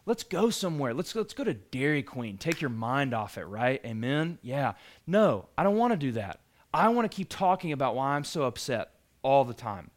Let's 0.05 0.23
go 0.23 0.51
somewhere. 0.51 0.93
Let's, 0.93 1.15
let's 1.15 1.33
go 1.33 1.43
to 1.43 1.55
Dairy 1.55 2.03
Queen. 2.03 2.37
Take 2.37 2.61
your 2.61 2.69
mind 2.69 3.13
off 3.13 3.37
it, 3.37 3.45
right? 3.45 3.81
Amen? 3.83 4.37
Yeah. 4.41 4.73
No, 5.07 5.49
I 5.57 5.63
don't 5.63 5.75
want 5.75 5.93
to 5.93 5.97
do 5.97 6.11
that. 6.13 6.39
I 6.73 6.89
want 6.89 7.11
to 7.11 7.15
keep 7.15 7.29
talking 7.29 7.71
about 7.71 7.95
why 7.95 8.15
I'm 8.15 8.23
so 8.23 8.43
upset 8.43 8.91
all 9.27 9.43
the 9.43 9.53
time. 9.53 9.91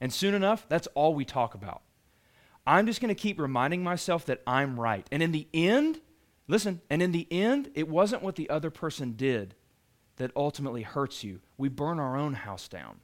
And 0.00 0.12
soon 0.12 0.34
enough, 0.34 0.66
that's 0.68 0.86
all 0.94 1.14
we 1.14 1.24
talk 1.24 1.54
about. 1.54 1.82
I'm 2.66 2.86
just 2.86 3.00
going 3.00 3.14
to 3.14 3.20
keep 3.20 3.40
reminding 3.40 3.82
myself 3.82 4.26
that 4.26 4.42
I'm 4.46 4.78
right. 4.78 5.06
And 5.10 5.22
in 5.22 5.32
the 5.32 5.48
end, 5.52 6.00
Listen, 6.50 6.80
and 6.90 7.00
in 7.00 7.12
the 7.12 7.28
end, 7.30 7.70
it 7.76 7.88
wasn't 7.88 8.24
what 8.24 8.34
the 8.34 8.50
other 8.50 8.70
person 8.70 9.12
did 9.12 9.54
that 10.16 10.32
ultimately 10.34 10.82
hurts 10.82 11.22
you. 11.22 11.38
We 11.56 11.68
burn 11.68 12.00
our 12.00 12.16
own 12.16 12.34
house 12.34 12.66
down. 12.66 12.98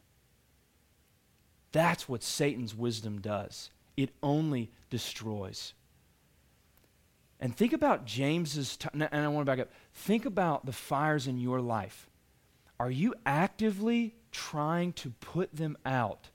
That's 1.71 2.09
what 2.09 2.25
Satan's 2.25 2.75
wisdom 2.75 3.21
does. 3.21 3.71
It 3.97 4.11
only 4.21 4.73
destroys. 4.91 5.75
And 7.39 7.57
think 7.57 7.73
about 7.73 8.05
James's, 8.05 8.77
t- 8.79 8.89
and 8.93 9.05
I 9.05 9.29
want 9.29 9.47
to 9.47 9.53
back 9.53 9.61
up. 9.61 9.71
Think 9.95 10.27
about 10.27 10.67
the 10.67 10.73
fires 10.73 11.29
in 11.29 11.39
your 11.39 11.61
life. 11.61 12.11
Are 12.81 12.91
you 12.91 13.15
actively 13.25 14.17
trying 14.37 14.93
to 14.93 15.11
put 15.21 15.57
them 15.57 15.79
out? 15.87 16.29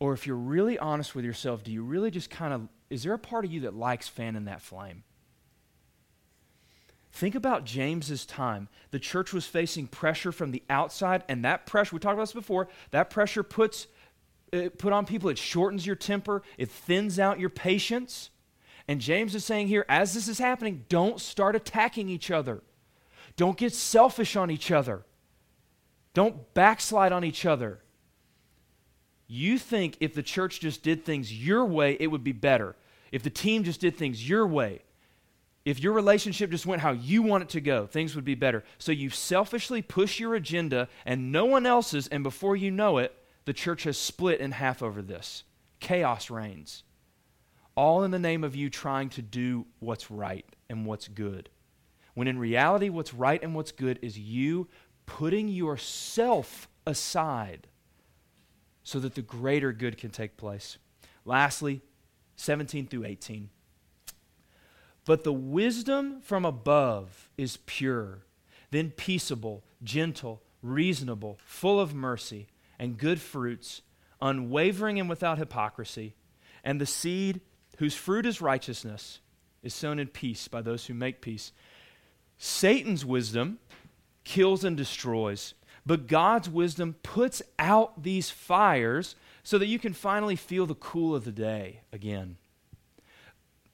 Or 0.00 0.14
if 0.14 0.26
you're 0.26 0.36
really 0.36 0.78
honest 0.78 1.14
with 1.14 1.24
yourself, 1.24 1.62
do 1.62 1.70
you 1.70 1.82
really 1.82 2.10
just 2.10 2.30
kind 2.30 2.54
of, 2.54 2.68
is 2.88 3.02
there 3.02 3.12
a 3.12 3.18
part 3.18 3.44
of 3.44 3.52
you 3.52 3.60
that 3.60 3.74
likes 3.74 4.08
fanning 4.08 4.46
that 4.46 4.62
flame? 4.62 5.04
Think 7.12 7.34
about 7.34 7.64
James's 7.64 8.24
time. 8.24 8.68
The 8.90 8.98
church 8.98 9.32
was 9.32 9.46
facing 9.46 9.88
pressure 9.88 10.32
from 10.32 10.50
the 10.50 10.62
outside, 10.70 11.24
and 11.28 11.44
that 11.44 11.66
pressure, 11.66 11.96
we 11.96 12.00
talked 12.00 12.14
about 12.14 12.22
this 12.22 12.32
before, 12.32 12.68
that 12.90 13.10
pressure 13.10 13.42
puts 13.42 13.86
it 14.50 14.78
put 14.78 14.94
on 14.94 15.04
people, 15.04 15.28
it 15.28 15.36
shortens 15.36 15.86
your 15.86 15.96
temper, 15.96 16.42
it 16.56 16.70
thins 16.70 17.18
out 17.18 17.38
your 17.38 17.50
patience. 17.50 18.30
And 18.86 18.98
James 18.98 19.34
is 19.34 19.44
saying 19.44 19.68
here, 19.68 19.84
as 19.90 20.14
this 20.14 20.26
is 20.26 20.38
happening, 20.38 20.86
don't 20.88 21.20
start 21.20 21.54
attacking 21.54 22.08
each 22.08 22.30
other. 22.30 22.62
Don't 23.36 23.58
get 23.58 23.74
selfish 23.74 24.36
on 24.36 24.50
each 24.50 24.70
other. 24.70 25.04
Don't 26.14 26.52
backslide 26.54 27.12
on 27.12 27.24
each 27.24 27.46
other. 27.46 27.80
You 29.26 29.58
think 29.58 29.96
if 30.00 30.14
the 30.14 30.22
church 30.22 30.60
just 30.60 30.82
did 30.82 31.04
things 31.04 31.32
your 31.32 31.64
way, 31.64 31.96
it 32.00 32.06
would 32.08 32.24
be 32.24 32.32
better. 32.32 32.76
if 33.12 33.22
the 33.22 33.30
team 33.30 33.64
just 33.64 33.80
did 33.80 33.96
things 33.96 34.28
your 34.28 34.46
way, 34.46 34.82
if 35.64 35.80
your 35.80 35.92
relationship 35.92 36.50
just 36.50 36.66
went 36.66 36.82
how 36.82 36.92
you 36.92 37.22
want 37.22 37.42
it 37.42 37.48
to 37.50 37.60
go, 37.60 37.86
things 37.86 38.14
would 38.14 38.24
be 38.24 38.34
better. 38.34 38.64
So 38.78 38.92
you 38.92 39.10
selfishly 39.10 39.82
push 39.82 40.18
your 40.18 40.34
agenda 40.34 40.88
and 41.04 41.32
no 41.32 41.44
one 41.44 41.66
else's, 41.66 42.08
and 42.08 42.22
before 42.22 42.56
you 42.56 42.70
know 42.70 42.98
it, 42.98 43.14
the 43.44 43.52
church 43.52 43.84
has 43.84 43.98
split 43.98 44.40
in 44.40 44.52
half 44.52 44.82
over 44.82 45.02
this. 45.02 45.44
Chaos 45.80 46.30
reigns. 46.30 46.84
All 47.74 48.02
in 48.02 48.10
the 48.10 48.18
name 48.18 48.44
of 48.44 48.56
you 48.56 48.70
trying 48.70 49.08
to 49.10 49.22
do 49.22 49.66
what's 49.78 50.10
right 50.10 50.46
and 50.68 50.84
what's 50.84 51.08
good. 51.08 51.48
When 52.14 52.28
in 52.28 52.38
reality, 52.38 52.88
what's 52.88 53.14
right 53.14 53.40
and 53.42 53.54
what's 53.54 53.70
good 53.70 53.98
is 54.02 54.18
you 54.18 54.68
putting 55.08 55.48
yourself 55.48 56.68
aside 56.86 57.66
so 58.84 59.00
that 59.00 59.14
the 59.14 59.22
greater 59.22 59.72
good 59.72 59.96
can 59.96 60.10
take 60.10 60.36
place. 60.36 60.76
Lastly, 61.24 61.80
17 62.36 62.86
through 62.86 63.06
18. 63.06 63.48
But 65.06 65.24
the 65.24 65.32
wisdom 65.32 66.20
from 66.20 66.44
above 66.44 67.30
is 67.38 67.56
pure, 67.64 68.26
then 68.70 68.90
peaceable, 68.90 69.64
gentle, 69.82 70.42
reasonable, 70.62 71.38
full 71.42 71.80
of 71.80 71.94
mercy 71.94 72.46
and 72.78 72.98
good 72.98 73.18
fruits, 73.18 73.80
unwavering 74.20 75.00
and 75.00 75.08
without 75.08 75.38
hypocrisy. 75.38 76.14
And 76.62 76.78
the 76.78 76.86
seed 76.86 77.40
whose 77.78 77.94
fruit 77.94 78.26
is 78.26 78.42
righteousness 78.42 79.20
is 79.62 79.72
sown 79.72 79.98
in 79.98 80.08
peace 80.08 80.48
by 80.48 80.60
those 80.60 80.84
who 80.84 80.94
make 80.94 81.22
peace. 81.22 81.52
Satan's 82.36 83.06
wisdom 83.06 83.58
kills 84.28 84.62
and 84.62 84.76
destroys, 84.76 85.54
but 85.86 86.06
God's 86.06 86.50
wisdom 86.50 86.96
puts 87.02 87.40
out 87.58 88.02
these 88.02 88.28
fires 88.28 89.16
so 89.42 89.56
that 89.56 89.66
you 89.66 89.78
can 89.78 89.94
finally 89.94 90.36
feel 90.36 90.66
the 90.66 90.74
cool 90.74 91.14
of 91.14 91.24
the 91.24 91.32
day 91.32 91.80
again. 91.94 92.36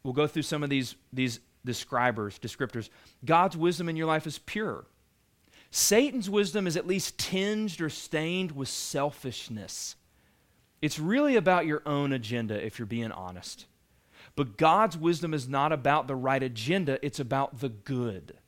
We'll 0.05 0.13
go 0.13 0.29
through 0.29 0.43
some 0.43 0.63
of 0.63 0.71
these, 0.71 0.95
these 1.13 1.41
describers, 1.65 2.39
descriptors. 2.39 2.89
God's 3.25 3.57
wisdom 3.57 3.89
in 3.89 3.97
your 3.97 4.07
life 4.07 4.29
is 4.29 4.39
pure. 4.39 4.85
Satan's 5.73 6.31
wisdom 6.31 6.69
is 6.69 6.77
at 6.77 6.87
least 6.87 7.19
tinged 7.19 7.81
or 7.81 7.91
stained 7.91 8.53
with 8.53 8.69
selfishness. 8.69 9.97
It's 10.81 11.01
really 11.01 11.35
about 11.35 11.67
your 11.67 11.83
own 11.85 12.13
agenda, 12.13 12.65
if 12.65 12.79
you're 12.79 12.87
being 12.87 13.11
honest. 13.11 13.67
But 14.37 14.57
God's 14.57 14.97
wisdom 14.97 15.35
is 15.35 15.49
not 15.49 15.73
about 15.73 16.07
the 16.07 16.15
right 16.15 16.43
agenda, 16.43 17.05
it's 17.05 17.19
about 17.19 17.59
the 17.59 17.71
good. 17.71 18.39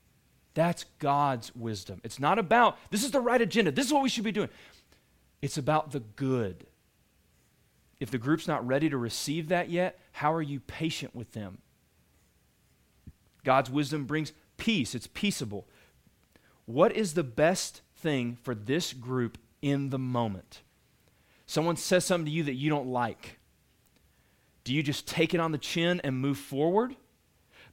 That's 0.56 0.86
God's 1.00 1.54
wisdom. 1.54 2.00
It's 2.02 2.18
not 2.18 2.38
about, 2.38 2.78
this 2.90 3.04
is 3.04 3.10
the 3.10 3.20
right 3.20 3.42
agenda, 3.42 3.70
this 3.70 3.84
is 3.84 3.92
what 3.92 4.02
we 4.02 4.08
should 4.08 4.24
be 4.24 4.32
doing. 4.32 4.48
It's 5.42 5.58
about 5.58 5.92
the 5.92 6.00
good. 6.00 6.66
If 8.00 8.10
the 8.10 8.16
group's 8.16 8.48
not 8.48 8.66
ready 8.66 8.88
to 8.88 8.96
receive 8.96 9.48
that 9.48 9.68
yet, 9.68 10.00
how 10.12 10.32
are 10.32 10.40
you 10.40 10.60
patient 10.60 11.14
with 11.14 11.32
them? 11.32 11.58
God's 13.44 13.70
wisdom 13.70 14.06
brings 14.06 14.32
peace, 14.56 14.94
it's 14.94 15.08
peaceable. 15.08 15.66
What 16.64 16.96
is 16.96 17.12
the 17.12 17.22
best 17.22 17.82
thing 17.94 18.38
for 18.42 18.54
this 18.54 18.94
group 18.94 19.36
in 19.60 19.90
the 19.90 19.98
moment? 19.98 20.62
Someone 21.44 21.76
says 21.76 22.06
something 22.06 22.24
to 22.24 22.30
you 22.32 22.44
that 22.44 22.54
you 22.54 22.70
don't 22.70 22.88
like. 22.88 23.38
Do 24.64 24.72
you 24.72 24.82
just 24.82 25.06
take 25.06 25.34
it 25.34 25.38
on 25.38 25.52
the 25.52 25.58
chin 25.58 26.00
and 26.02 26.18
move 26.18 26.38
forward? 26.38 26.96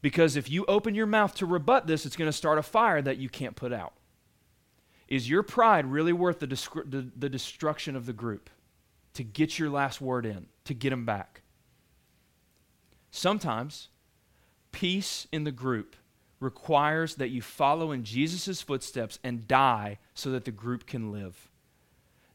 Because 0.04 0.36
if 0.36 0.52
you 0.52 0.66
open 0.66 0.96
your 0.96 1.06
mouth 1.06 1.34
to 1.36 1.46
rebut 1.46 1.88
this, 1.88 2.06
it's 2.06 2.18
going 2.18 2.28
to 2.28 2.38
start 2.38 2.58
a 2.58 2.62
fire 2.62 3.02
that 3.02 3.18
you 3.18 3.30
can't 3.30 3.56
put 3.56 3.72
out. 3.72 3.94
Is 5.08 5.30
your 5.30 5.44
pride 5.44 5.86
really 5.86 6.12
worth 6.12 6.39
the, 6.39 6.48
the, 6.48 7.08
the 7.18 7.30
destruction 7.30 7.96
of 7.96 8.06
the 8.06 8.12
group 8.12 8.50
to 9.13 9.24
get 9.24 9.58
your 9.58 9.70
last 9.70 10.02
word 10.02 10.26
in, 10.26 10.48
to 10.66 10.74
get 10.74 10.89
them 10.89 11.06
back? 11.06 11.42
Sometimes 13.12 13.88
peace 14.74 15.26
in 15.32 15.46
the 15.46 15.52
group 15.52 15.96
requires 16.42 17.16
that 17.16 17.30
you 17.30 17.42
follow 17.42 17.94
in 17.94 18.04
Jesus' 18.04 18.62
footsteps 18.62 19.20
and 19.24 19.48
die 19.48 20.00
so 20.13 20.32
that 20.32 20.44
the 20.44 20.52
group 20.52 20.86
can 20.86 21.13
live. 21.13 21.48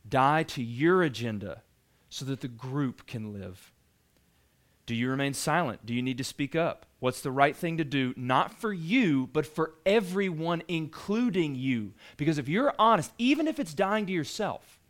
Die 0.08 0.42
to 0.44 0.62
your 0.62 1.02
agenda 1.02 1.64
so 2.08 2.24
that 2.24 2.40
the 2.40 2.48
group 2.48 3.06
can 3.06 3.34
live. 3.34 3.72
Do 4.88 4.94
you 4.94 5.10
remain 5.10 5.34
silent? 5.34 5.84
Do 5.84 5.92
you 5.92 6.00
need 6.00 6.16
to 6.16 6.24
speak 6.24 6.56
up? 6.56 6.86
What's 6.98 7.20
the 7.20 7.30
right 7.30 7.54
thing 7.54 7.76
to 7.76 7.84
do, 7.84 8.14
not 8.16 8.58
for 8.58 8.72
you, 8.72 9.28
but 9.34 9.44
for 9.44 9.74
everyone, 9.84 10.62
including 10.66 11.56
you? 11.56 11.92
Because 12.16 12.38
if 12.38 12.48
you're 12.48 12.72
honest, 12.78 13.12
even 13.18 13.46
if 13.46 13.60
it's 13.60 13.74
dying 13.74 14.06
to 14.06 14.12
yourself, 14.14 14.80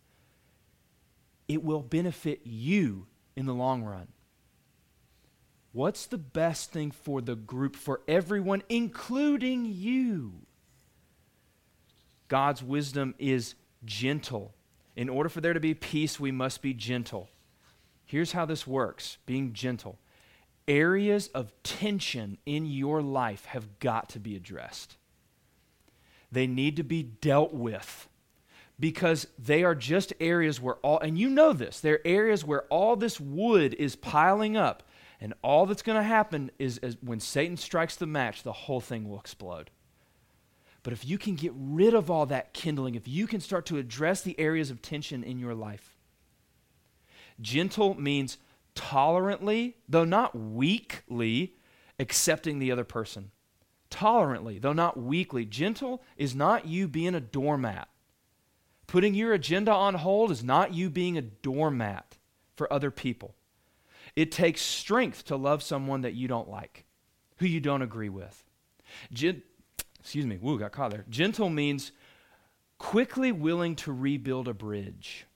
it 1.49 1.65
will 1.65 1.83
benefit 1.83 2.43
you 2.45 3.09
in 3.35 3.47
the 3.47 3.53
long 3.53 3.83
run. 3.83 4.07
What's 5.73 6.07
the 6.07 6.17
best 6.17 6.71
thing 6.71 6.93
for 6.93 7.21
the 7.21 7.35
group, 7.35 7.75
for 7.75 8.01
everyone, 8.07 8.63
including 8.69 9.65
you? 9.65 10.35
God's 12.29 12.63
wisdom 12.63 13.17
is 13.19 13.57
gentle. 13.85 14.55
In 14.95 15.09
order 15.09 15.29
for 15.29 15.41
there 15.41 15.55
to 15.55 15.61
be 15.61 15.75
peace, 15.75 16.21
we 16.21 16.31
must 16.31 16.63
be 16.63 16.73
gentle. 16.73 17.29
Here's 18.09 18.33
how 18.33 18.47
this 18.47 18.67
works 18.67 19.19
being 19.27 19.53
gentle. 19.53 19.99
Areas 20.67 21.29
of 21.29 21.53
tension 21.63 22.39
in 22.47 22.65
your 22.65 23.03
life 23.03 23.45
have 23.47 23.79
got 23.81 24.09
to 24.11 24.19
be 24.19 24.35
addressed. 24.35 24.97
They 26.33 26.47
need 26.47 26.77
to 26.77 26.83
be 26.83 27.03
dealt 27.03 27.53
with 27.53 28.09
because 28.81 29.27
they 29.39 29.63
are 29.63 29.75
just 29.75 30.15
areas 30.21 30.59
where 30.59 30.77
all, 30.77 30.99
and 31.01 31.19
you 31.19 31.29
know 31.29 31.53
this, 31.53 31.81
they're 31.81 32.07
areas 32.07 32.47
where 32.47 32.63
all 32.71 32.97
this 32.97 33.21
wood 33.21 33.75
is 33.75 33.95
piling 33.95 34.57
up 34.57 34.85
and 35.21 35.35
all 35.43 35.67
that's 35.67 35.83
going 35.83 35.99
to 35.99 36.03
happen 36.03 36.51
is, 36.59 36.79
is 36.79 36.97
when 37.03 37.21
Satan 37.21 37.59
strikes 37.59 37.97
the 37.97 38.07
match, 38.07 38.43
the 38.43 38.53
whole 38.53 38.81
thing 38.81 39.07
will 39.07 39.21
explode. 39.21 39.71
But 40.83 40.95
if 40.95 41.05
you 41.05 41.19
can 41.19 41.35
get 41.35 41.53
rid 41.55 41.93
of 41.93 42.11
all 42.11 42.25
that 42.27 42.55
kindling, 42.55 42.95
if 42.95 43.07
you 43.07 43.27
can 43.27 43.41
start 43.41 43.67
to 43.67 43.77
address 43.77 44.23
the 44.23 44.39
areas 44.41 44.71
of 44.71 44.81
tension 44.81 45.23
in 45.23 45.39
your 45.39 45.55
life, 45.55 45.98
gentle 47.41 47.99
means 48.01 48.39
tolerantly, 48.75 49.77
though 49.89 50.05
not 50.05 50.39
weakly, 50.39 51.55
accepting 51.99 52.59
the 52.59 52.71
other 52.71 52.85
person. 52.85 53.31
Tolerantly, 53.91 54.59
though 54.59 54.73
not 54.73 54.99
weakly. 54.99 55.45
Gentle 55.45 56.03
is 56.17 56.35
not 56.35 56.67
you 56.67 56.87
being 56.89 57.15
a 57.15 57.21
doormat. 57.21 57.89
Putting 58.87 59.15
your 59.15 59.33
agenda 59.33 59.73
on 59.73 59.95
hold 59.95 60.31
is 60.31 60.45
not 60.45 60.75
you 60.75 60.91
being 60.91 61.19
a 61.19 61.23
doormat 61.23 62.17
for 62.57 62.73
other 62.73 62.91
people. 62.91 63.35
It 64.17 64.33
takes 64.33 64.61
strength 64.61 65.25
to 65.27 65.37
love 65.37 65.63
someone 65.63 66.01
that 66.01 66.15
you 66.15 66.29
don't 66.29 66.49
like, 66.49 66.85
who 67.37 67.47
you 67.47 67.61
don't 67.61 67.83
agree 67.83 68.09
with. 68.09 68.45
Gen- 69.13 69.43
excuse 70.01 70.27
me, 70.27 70.39
woo, 70.41 70.59
got 70.59 70.73
caught 70.73 70.91
there. 70.91 71.05
Gentle 71.09 71.51
means 71.51 71.93
quickly 72.79 73.31
willing 73.33 73.77
to 73.77 73.93
rebuild 73.93 74.49
a 74.49 74.55
bridge. 74.55 75.27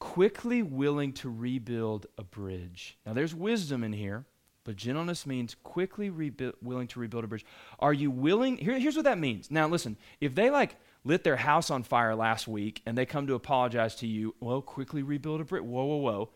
Quickly 0.00 0.62
willing 0.62 1.12
to 1.14 1.30
rebuild 1.30 2.06
a 2.18 2.24
bridge. 2.24 2.98
Now, 3.06 3.12
there's 3.12 3.34
wisdom 3.34 3.84
in 3.84 3.92
here, 3.92 4.24
but 4.64 4.74
gentleness 4.74 5.26
means 5.26 5.54
quickly 5.62 6.10
rebu- 6.10 6.54
willing 6.62 6.88
to 6.88 7.00
rebuild 7.00 7.24
a 7.24 7.26
bridge. 7.26 7.44
Are 7.78 7.92
you 7.92 8.10
willing? 8.10 8.56
Here, 8.56 8.78
here's 8.78 8.96
what 8.96 9.04
that 9.04 9.18
means. 9.18 9.50
Now, 9.50 9.68
listen, 9.68 9.96
if 10.20 10.34
they 10.34 10.50
like 10.50 10.76
lit 11.04 11.22
their 11.22 11.36
house 11.36 11.70
on 11.70 11.82
fire 11.82 12.14
last 12.14 12.48
week 12.48 12.82
and 12.86 12.96
they 12.96 13.06
come 13.06 13.26
to 13.26 13.34
apologize 13.34 13.94
to 13.96 14.06
you, 14.06 14.34
well, 14.40 14.62
quickly 14.62 15.02
rebuild 15.02 15.42
a 15.42 15.44
bridge. 15.44 15.62
Whoa, 15.62 15.84
whoa, 15.84 15.96
whoa. 15.96 16.30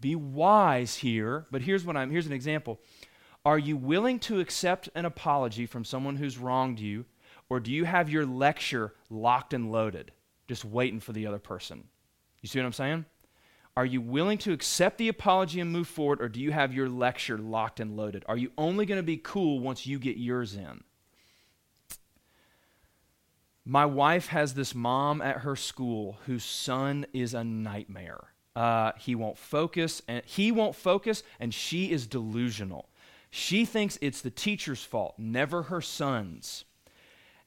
Be 0.00 0.14
wise 0.14 0.96
here, 0.96 1.46
but 1.50 1.62
here's 1.62 1.84
what 1.84 1.96
I'm 1.96 2.10
here's 2.10 2.26
an 2.26 2.32
example. 2.32 2.80
Are 3.44 3.58
you 3.58 3.76
willing 3.76 4.18
to 4.20 4.40
accept 4.40 4.88
an 4.94 5.04
apology 5.04 5.66
from 5.66 5.84
someone 5.84 6.16
who's 6.16 6.38
wronged 6.38 6.80
you, 6.80 7.04
or 7.50 7.60
do 7.60 7.70
you 7.70 7.84
have 7.84 8.08
your 8.08 8.24
lecture 8.24 8.94
locked 9.10 9.52
and 9.52 9.70
loaded, 9.70 10.12
just 10.48 10.64
waiting 10.64 11.00
for 11.00 11.12
the 11.12 11.26
other 11.26 11.38
person? 11.38 11.84
You 12.42 12.48
see 12.48 12.58
what 12.58 12.66
I'm 12.66 12.72
saying? 12.72 13.04
Are 13.76 13.86
you 13.86 14.00
willing 14.00 14.38
to 14.38 14.52
accept 14.52 14.98
the 14.98 15.08
apology 15.08 15.60
and 15.60 15.70
move 15.70 15.88
forward, 15.88 16.20
or 16.20 16.28
do 16.28 16.40
you 16.40 16.52
have 16.52 16.74
your 16.74 16.88
lecture 16.88 17.38
locked 17.38 17.80
and 17.80 17.96
loaded? 17.96 18.24
Are 18.28 18.36
you 18.36 18.50
only 18.58 18.84
going 18.84 18.98
to 18.98 19.04
be 19.04 19.16
cool 19.16 19.60
once 19.60 19.86
you 19.86 19.98
get 19.98 20.16
yours 20.16 20.54
in? 20.54 20.82
My 23.64 23.86
wife 23.86 24.28
has 24.28 24.54
this 24.54 24.74
mom 24.74 25.22
at 25.22 25.38
her 25.38 25.54
school 25.54 26.18
whose 26.26 26.44
son 26.44 27.06
is 27.12 27.34
a 27.34 27.44
nightmare. 27.44 28.32
Uh, 28.56 28.92
he 28.98 29.14
won't 29.14 29.38
focus, 29.38 30.02
and 30.08 30.24
he 30.24 30.50
won't 30.50 30.74
focus, 30.74 31.22
and 31.38 31.54
she 31.54 31.92
is 31.92 32.06
delusional. 32.06 32.88
She 33.30 33.64
thinks 33.64 33.98
it's 34.00 34.20
the 34.20 34.30
teacher's 34.30 34.82
fault, 34.82 35.14
never 35.16 35.64
her 35.64 35.80
son's. 35.80 36.64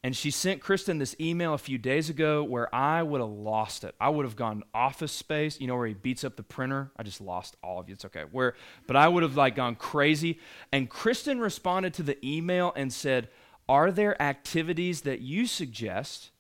And 0.04 0.16
she 0.16 0.32
sent 0.32 0.60
Kristen 0.60 0.98
this 0.98 1.16
email 1.20 1.54
a 1.54 1.58
few 1.58 1.78
days 1.78 2.10
ago 2.10 2.44
where 2.44 2.74
I 2.76 3.02
would 3.02 3.22
have 3.22 3.30
lost 3.30 3.86
it. 3.86 3.96
I 4.02 4.10
would 4.10 4.26
have 4.26 4.36
gone 4.36 4.64
office 4.74 5.14
space, 5.14 5.62
you 5.62 5.68
know, 5.68 5.78
where 5.78 5.88
he 5.88 5.94
beats 5.94 6.26
up 6.26 6.36
the 6.36 6.44
printer. 6.44 6.92
I 6.98 7.04
just 7.04 7.22
lost 7.22 7.56
all 7.64 7.80
of 7.80 7.88
you. 7.88 7.94
It's 7.94 8.04
okay. 8.06 8.26
Where, 8.30 8.56
but 8.86 8.98
I 8.98 9.08
would 9.08 9.24
have 9.24 9.38
like 9.38 9.56
gone 9.56 9.76
crazy. 9.76 10.40
And 10.74 10.90
Kristen 10.90 11.40
responded 11.40 11.94
to 11.96 12.04
the 12.04 12.18
email 12.26 12.74
and 12.76 12.92
said, 12.92 13.30
"Are 13.70 13.92
there 13.92 14.22
activities 14.22 15.02
that 15.02 15.22
you 15.22 15.48
suggest 15.48 16.32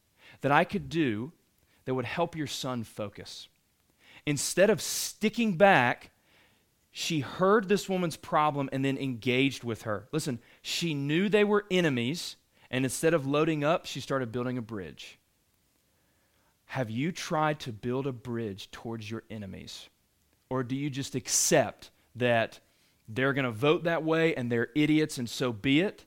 that 0.41 0.51
I 0.51 0.65
could 0.65 0.89
do 0.89 1.31
that 1.85 1.93
would 1.93 2.05
help 2.05 2.35
your 2.35 2.47
son 2.47 2.83
focus?" 2.83 3.47
instead 4.25 4.69
of 4.69 4.81
sticking 4.81 5.57
back 5.57 6.11
she 6.95 7.21
heard 7.21 7.67
this 7.67 7.89
woman's 7.89 8.15
problem 8.15 8.69
and 8.71 8.85
then 8.85 8.99
engaged 8.99 9.63
with 9.63 9.81
her. 9.81 10.07
Listen, 10.11 10.39
she 10.61 10.93
knew 10.93 11.27
they 11.27 11.43
were 11.43 11.65
enemies, 11.71 12.35
and 12.73 12.85
instead 12.85 13.13
of 13.13 13.27
loading 13.27 13.63
up, 13.63 13.85
she 13.85 13.99
started 13.99 14.31
building 14.31 14.57
a 14.57 14.61
bridge. 14.61 15.19
Have 16.65 16.89
you 16.89 17.11
tried 17.11 17.59
to 17.61 17.71
build 17.71 18.07
a 18.07 18.11
bridge 18.11 18.71
towards 18.71 19.09
your 19.09 19.21
enemies? 19.29 19.89
Or 20.49 20.63
do 20.63 20.75
you 20.75 20.89
just 20.89 21.13
accept 21.13 21.91
that 22.15 22.59
they're 23.07 23.33
going 23.33 23.45
to 23.45 23.51
vote 23.51 23.83
that 23.83 24.03
way 24.03 24.33
and 24.33 24.51
they're 24.51 24.69
idiots 24.73 25.19
and 25.19 25.29
so 25.29 25.53
be 25.53 25.81
it? 25.81 26.03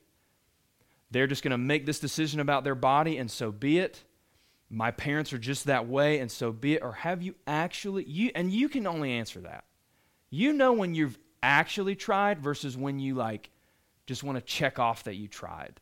They're 1.12 1.28
just 1.28 1.44
going 1.44 1.52
to 1.52 1.58
make 1.58 1.86
this 1.86 2.00
decision 2.00 2.40
about 2.40 2.64
their 2.64 2.74
body 2.74 3.16
and 3.16 3.30
so 3.30 3.52
be 3.52 3.78
it? 3.78 4.02
My 4.68 4.90
parents 4.90 5.32
are 5.32 5.38
just 5.38 5.66
that 5.66 5.86
way 5.86 6.18
and 6.18 6.28
so 6.28 6.50
be 6.50 6.74
it? 6.74 6.82
Or 6.82 6.94
have 6.94 7.22
you 7.22 7.36
actually, 7.46 8.06
you, 8.06 8.32
and 8.34 8.50
you 8.50 8.68
can 8.68 8.88
only 8.88 9.12
answer 9.12 9.38
that. 9.42 9.66
You 10.30 10.52
know 10.52 10.72
when 10.72 10.96
you've 10.96 11.16
actually 11.44 11.94
tried 11.94 12.40
versus 12.40 12.76
when 12.76 12.98
you 12.98 13.14
like 13.14 13.50
just 14.08 14.24
want 14.24 14.36
to 14.36 14.42
check 14.42 14.80
off 14.80 15.04
that 15.04 15.14
you 15.14 15.28
tried. 15.28 15.80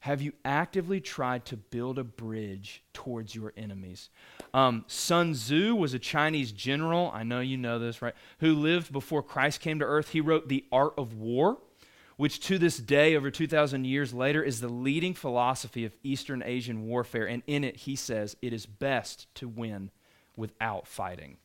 Have 0.00 0.22
you 0.22 0.32
actively 0.44 1.00
tried 1.00 1.44
to 1.46 1.56
build 1.56 1.98
a 1.98 2.04
bridge 2.04 2.82
towards 2.92 3.34
your 3.34 3.52
enemies? 3.56 4.10
Um, 4.54 4.84
Sun 4.86 5.32
Tzu 5.32 5.74
was 5.74 5.92
a 5.92 5.98
Chinese 5.98 6.52
general. 6.52 7.10
I 7.12 7.24
know 7.24 7.40
you 7.40 7.56
know 7.56 7.78
this, 7.78 8.00
right? 8.00 8.14
Who 8.38 8.54
lived 8.54 8.92
before 8.92 9.22
Christ 9.22 9.60
came 9.60 9.80
to 9.80 9.84
earth. 9.84 10.10
He 10.10 10.20
wrote 10.20 10.48
The 10.48 10.64
Art 10.70 10.94
of 10.96 11.14
War, 11.14 11.58
which 12.16 12.38
to 12.46 12.58
this 12.58 12.76
day, 12.76 13.16
over 13.16 13.30
2,000 13.30 13.86
years 13.86 14.14
later, 14.14 14.42
is 14.42 14.60
the 14.60 14.68
leading 14.68 15.14
philosophy 15.14 15.84
of 15.84 15.96
Eastern 16.04 16.42
Asian 16.44 16.86
warfare. 16.86 17.26
And 17.26 17.42
in 17.48 17.64
it, 17.64 17.78
he 17.78 17.96
says 17.96 18.36
it 18.40 18.52
is 18.52 18.66
best 18.66 19.26
to 19.36 19.48
win 19.48 19.90
without 20.36 20.86
fighting. 20.86 21.38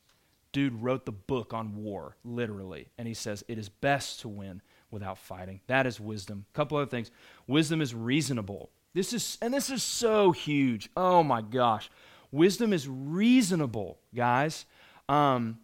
Dude 0.52 0.84
wrote 0.84 1.06
the 1.06 1.12
book 1.12 1.56
on 1.56 1.84
war, 1.84 2.18
literally. 2.24 2.90
And 3.00 3.08
he 3.08 3.16
says 3.16 3.44
it 3.48 3.58
is 3.58 3.70
best 3.70 4.20
to 4.20 4.30
win 4.30 4.62
without 4.94 5.18
fighting. 5.18 5.60
That 5.68 5.86
is 5.86 6.00
wisdom. 6.00 6.46
A 6.54 6.56
couple 6.56 6.78
other 6.78 6.90
things. 6.90 7.12
Wisdom 7.48 7.82
is 7.82 7.94
reasonable. 7.94 8.70
This 8.94 9.12
is 9.12 9.38
and 9.42 9.54
this 9.54 9.70
is 9.70 9.84
so 9.84 10.32
huge. 10.32 10.90
Oh 10.96 11.24
my 11.24 11.42
gosh. 11.42 11.90
Wisdom 12.32 12.72
is 12.74 12.88
reasonable, 12.88 14.00
guys. 14.16 14.66
Um, 15.10 15.60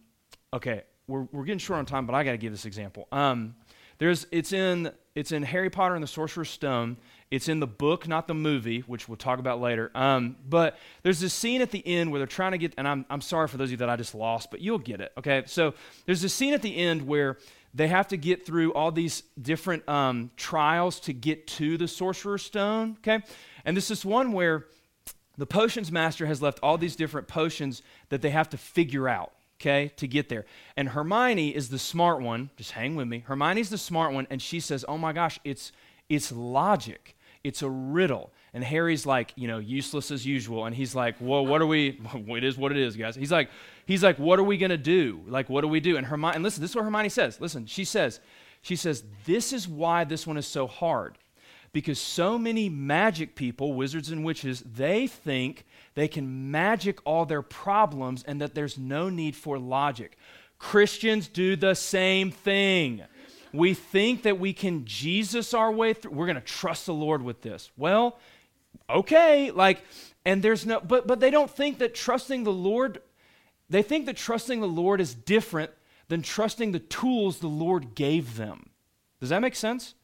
okay, 0.52 0.82
we're, 1.08 1.26
we're 1.32 1.44
getting 1.44 1.58
short 1.58 1.78
on 1.78 1.86
time, 1.86 2.06
but 2.06 2.14
I 2.14 2.22
got 2.22 2.32
to 2.32 2.38
give 2.38 2.52
this 2.52 2.64
example. 2.64 3.08
Um, 3.10 3.54
there's 3.98 4.26
it's 4.30 4.52
in 4.52 4.92
it's 5.14 5.32
in 5.32 5.42
Harry 5.42 5.70
Potter 5.70 5.94
and 5.94 6.02
the 6.02 6.08
Sorcerer's 6.08 6.50
Stone. 6.50 6.96
It's 7.30 7.48
in 7.48 7.60
the 7.60 7.66
book, 7.66 8.08
not 8.08 8.26
the 8.26 8.34
movie, 8.34 8.80
which 8.80 9.08
we'll 9.08 9.16
talk 9.16 9.38
about 9.38 9.60
later. 9.60 9.90
Um, 9.94 10.36
but 10.48 10.76
there's 11.02 11.20
this 11.20 11.32
scene 11.32 11.60
at 11.60 11.70
the 11.70 11.86
end 11.86 12.10
where 12.10 12.18
they're 12.18 12.26
trying 12.26 12.52
to 12.52 12.58
get, 12.58 12.74
and 12.76 12.88
I'm, 12.88 13.04
I'm 13.08 13.20
sorry 13.20 13.46
for 13.46 13.56
those 13.56 13.68
of 13.68 13.72
you 13.72 13.76
that 13.78 13.90
I 13.90 13.94
just 13.94 14.14
lost, 14.14 14.50
but 14.50 14.60
you'll 14.60 14.78
get 14.78 15.00
it, 15.00 15.12
okay? 15.16 15.44
So 15.46 15.74
there's 16.06 16.22
this 16.22 16.34
scene 16.34 16.54
at 16.54 16.62
the 16.62 16.76
end 16.76 17.06
where 17.06 17.38
they 17.74 17.88
have 17.88 18.08
to 18.08 18.16
get 18.16 18.44
through 18.44 18.72
all 18.72 18.90
these 18.92 19.22
different 19.40 19.88
um, 19.88 20.30
trials 20.36 21.00
to 21.00 21.12
get 21.12 21.46
to 21.46 21.76
the 21.76 21.88
sorcerer's 21.88 22.42
stone 22.42 22.96
okay? 22.98 23.24
And 23.64 23.76
this 23.76 23.90
is 23.90 24.04
one 24.04 24.32
where 24.32 24.66
the 25.36 25.46
potions 25.46 25.90
master 25.90 26.26
has 26.26 26.42
left 26.42 26.60
all 26.62 26.78
these 26.78 26.96
different 26.96 27.28
potions 27.28 27.82
that 28.08 28.22
they 28.22 28.30
have 28.30 28.48
to 28.50 28.56
figure 28.56 29.08
out 29.08 29.32
okay 29.60 29.92
to 29.96 30.08
get 30.08 30.28
there. 30.28 30.46
And 30.76 30.90
hermione 30.90 31.54
is 31.54 31.68
the 31.68 31.78
smart 31.78 32.22
one. 32.22 32.50
Just 32.56 32.72
hang 32.72 32.96
with 32.96 33.08
me. 33.08 33.20
Hermione's 33.26 33.70
the 33.70 33.78
smart 33.78 34.12
one 34.12 34.26
and 34.30 34.40
she 34.40 34.60
says 34.60 34.84
oh 34.88 34.98
my 34.98 35.12
gosh 35.12 35.38
it's 35.44 35.72
it's 36.08 36.32
logic. 36.32 37.16
It's 37.42 37.62
a 37.62 37.70
riddle 37.70 38.32
and 38.52 38.64
Harry's 38.64 39.06
like, 39.06 39.32
you 39.36 39.46
know, 39.48 39.58
useless 39.58 40.10
as 40.10 40.26
usual. 40.26 40.66
And 40.66 40.74
he's 40.74 40.94
like, 40.94 41.16
well, 41.20 41.46
what 41.46 41.62
are 41.62 41.66
we? 41.66 42.00
It 42.40 42.44
is 42.44 42.56
what 42.56 42.72
it 42.72 42.78
is, 42.78 42.96
guys. 42.96 43.16
He's 43.16 43.32
like, 43.32 43.50
he's 43.86 44.02
like, 44.02 44.18
what 44.18 44.38
are 44.38 44.44
we 44.44 44.56
gonna 44.56 44.76
do? 44.76 45.20
Like, 45.26 45.50
what 45.50 45.60
do 45.60 45.68
we 45.68 45.80
do? 45.80 45.96
And 45.96 46.06
Hermione, 46.06 46.36
and 46.36 46.44
listen, 46.44 46.60
this 46.62 46.70
is 46.70 46.76
what 46.76 46.84
Hermione 46.84 47.08
says. 47.08 47.40
Listen, 47.40 47.66
she 47.66 47.84
says, 47.84 48.20
she 48.62 48.76
says, 48.76 49.04
this 49.26 49.52
is 49.52 49.68
why 49.68 50.04
this 50.04 50.26
one 50.26 50.36
is 50.36 50.46
so 50.46 50.66
hard. 50.66 51.18
Because 51.72 52.00
so 52.00 52.36
many 52.36 52.68
magic 52.68 53.36
people, 53.36 53.74
wizards 53.74 54.10
and 54.10 54.24
witches, 54.24 54.60
they 54.60 55.06
think 55.06 55.64
they 55.94 56.08
can 56.08 56.50
magic 56.50 56.98
all 57.04 57.24
their 57.26 57.42
problems 57.42 58.24
and 58.24 58.40
that 58.40 58.54
there's 58.54 58.76
no 58.76 59.08
need 59.08 59.36
for 59.36 59.58
logic. 59.58 60.16
Christians 60.58 61.28
do 61.28 61.54
the 61.54 61.74
same 61.74 62.32
thing 62.32 63.04
we 63.52 63.74
think 63.74 64.22
that 64.22 64.38
we 64.38 64.52
can 64.52 64.84
Jesus 64.84 65.54
our 65.54 65.72
way 65.72 65.92
through. 65.92 66.12
We're 66.12 66.26
going 66.26 66.36
to 66.36 66.42
trust 66.42 66.86
the 66.86 66.94
Lord 66.94 67.22
with 67.22 67.42
this. 67.42 67.70
Well, 67.76 68.18
okay, 68.88 69.50
like, 69.50 69.82
and 70.24 70.42
there's 70.42 70.66
no, 70.66 70.80
but, 70.80 71.06
but 71.06 71.20
they 71.20 71.30
don't 71.30 71.50
think 71.50 71.78
that 71.78 71.94
trusting 71.94 72.44
the 72.44 72.52
Lord, 72.52 73.00
they 73.68 73.82
think 73.82 74.06
that 74.06 74.16
trusting 74.16 74.60
the 74.60 74.66
Lord 74.66 75.00
is 75.00 75.14
different 75.14 75.70
than 76.08 76.22
trusting 76.22 76.72
the 76.72 76.80
tools 76.80 77.38
the 77.38 77.46
Lord 77.46 77.94
gave 77.94 78.36
them. 78.36 78.70
Does 79.20 79.28
that 79.28 79.40
make 79.42 79.54
sense? 79.54 79.94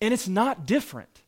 And 0.00 0.12
it's 0.12 0.28
not 0.28 0.66
different. 0.66 1.22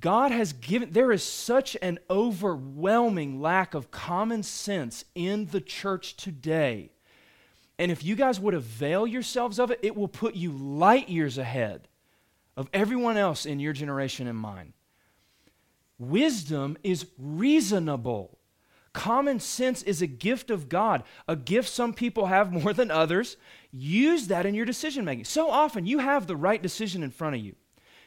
God 0.00 0.30
has 0.30 0.52
given, 0.52 0.92
there 0.92 1.12
is 1.12 1.22
such 1.22 1.76
an 1.82 1.98
overwhelming 2.08 3.40
lack 3.40 3.74
of 3.74 3.90
common 3.90 4.42
sense 4.42 5.04
in 5.14 5.46
the 5.46 5.60
church 5.60 6.16
today. 6.16 6.90
And 7.78 7.90
if 7.92 8.04
you 8.04 8.16
guys 8.16 8.40
would 8.40 8.54
avail 8.54 9.06
yourselves 9.06 9.58
of 9.58 9.70
it, 9.70 9.80
it 9.82 9.96
will 9.96 10.08
put 10.08 10.34
you 10.34 10.50
light 10.52 11.08
years 11.08 11.38
ahead 11.38 11.88
of 12.56 12.68
everyone 12.72 13.16
else 13.16 13.46
in 13.46 13.60
your 13.60 13.72
generation 13.72 14.26
and 14.26 14.38
mine. 14.38 14.72
Wisdom 15.98 16.78
is 16.82 17.06
reasonable. 17.18 18.38
Common 18.92 19.38
sense 19.38 19.82
is 19.82 20.00
a 20.00 20.06
gift 20.06 20.50
of 20.50 20.68
God, 20.68 21.02
a 21.26 21.36
gift 21.36 21.68
some 21.68 21.92
people 21.92 22.26
have 22.26 22.52
more 22.64 22.72
than 22.72 22.90
others. 22.90 23.36
Use 23.70 24.28
that 24.28 24.46
in 24.46 24.54
your 24.54 24.64
decision 24.64 25.04
making. 25.04 25.24
So 25.24 25.50
often 25.50 25.86
you 25.86 25.98
have 25.98 26.26
the 26.26 26.36
right 26.36 26.62
decision 26.62 27.02
in 27.02 27.10
front 27.10 27.36
of 27.36 27.42
you. 27.42 27.54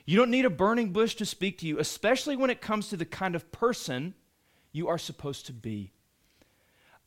You 0.06 0.18
don't 0.18 0.32
need 0.32 0.46
a 0.46 0.50
burning 0.50 0.92
bush 0.92 1.16
to 1.16 1.26
speak 1.26 1.60
to 1.60 1.68
you, 1.68 1.80
especially 1.80 2.36
when 2.36 2.50
it 2.50 2.62
comes 2.62 2.90
to 2.90 2.98
the 2.98 3.06
kind 3.06 3.36
of 3.36 3.52
person 3.52 4.16
you 4.72 4.88
are 4.88 4.98
supposed 4.98 5.46
to 5.46 5.54
be. 5.54 5.92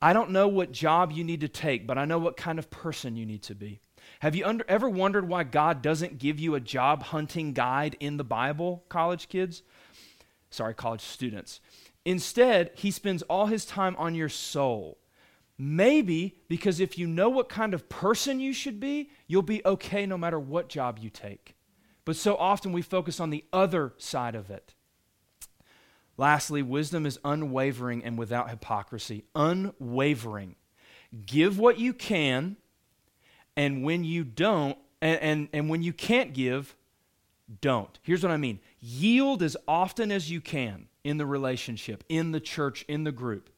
I 0.01 0.13
don't 0.13 0.31
know 0.31 0.49
what 0.49 0.71
job 0.71 1.13
you 1.13 1.25
need 1.25 1.41
to 1.41 1.49
take, 1.49 1.87
but 1.87 1.99
I 1.99 2.05
know 2.05 2.19
what 2.19 2.37
kind 2.37 2.59
of 2.59 2.71
person 2.71 3.17
you 3.17 3.27
need 3.27 3.43
to 3.45 3.55
be. 3.55 3.81
Have 4.21 4.35
you 4.35 4.45
under, 4.45 4.65
ever 4.69 4.89
wondered 4.89 5.29
why 5.29 5.45
God 5.45 5.83
doesn't 5.83 6.19
give 6.19 6.39
you 6.39 6.55
a 6.55 6.61
job 6.61 7.05
hunting 7.05 7.53
guide 7.53 7.97
in 8.01 8.17
the 8.17 8.25
Bible, 8.25 8.85
college 8.89 9.29
kids? 9.29 9.63
Sorry, 10.55 10.75
college 10.75 11.03
students. 11.03 11.61
Instead, 12.05 12.71
he 12.75 12.91
spends 12.91 13.23
all 13.23 13.47
his 13.47 13.65
time 13.65 13.97
on 13.97 14.15
your 14.15 14.29
soul. 14.29 14.99
Maybe 15.57 16.37
because 16.49 16.81
if 16.81 16.99
you 16.99 17.07
know 17.07 17.29
what 17.29 17.49
kind 17.49 17.75
of 17.75 17.89
person 17.89 18.41
you 18.41 18.53
should 18.53 18.81
be, 18.81 19.11
you'll 19.27 19.43
be 19.43 19.63
okay 19.65 20.05
no 20.05 20.19
matter 20.19 20.39
what 20.39 20.69
job 20.69 20.99
you 20.99 21.11
take. 21.11 21.55
But 22.05 22.17
so 22.17 22.37
often 22.37 22.73
we 22.73 22.83
focus 22.83 23.21
on 23.21 23.31
the 23.31 23.45
other 23.53 23.95
side 23.97 24.35
of 24.35 24.51
it. 24.51 24.75
Lastly, 26.17 26.63
wisdom 26.63 27.07
is 27.07 27.19
unwavering 27.25 28.05
and 28.05 28.19
without 28.19 28.51
hypocrisy. 28.51 29.25
Unwavering. 29.35 30.57
Give 31.27 31.59
what 31.59 31.79
you 31.79 31.93
can, 31.93 32.57
and 33.57 33.85
when 33.85 34.05
you 34.05 34.25
don't, 34.25 34.77
and, 35.01 35.21
and, 35.21 35.49
and 35.53 35.71
when 35.71 35.83
you 35.83 35.93
can't 35.93 36.33
give, 36.33 36.77
don't. 37.61 37.99
Here's 38.03 38.23
what 38.23 38.33
I 38.33 38.37
mean 38.37 38.61
yield 38.81 39.43
as 39.43 39.57
often 39.67 40.11
as 40.11 40.31
you 40.31 40.41
can 40.41 40.89
in 41.03 41.19
the 41.19 41.27
relationship, 41.27 42.05
in 42.09 42.33
the 42.33 42.41
church, 42.41 42.85
in 42.89 43.05
the 43.05 43.13
group, 43.13 43.51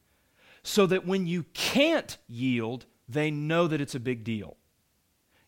so 0.63 0.87
that 0.87 1.07
when 1.07 1.27
you 1.27 1.45
can't 1.55 2.17
yield, 2.27 2.87
they 3.09 3.31
know 3.31 3.67
that 3.67 3.81
it's 3.81 3.95
a 3.95 4.01
big 4.01 4.25
deal. 4.25 4.57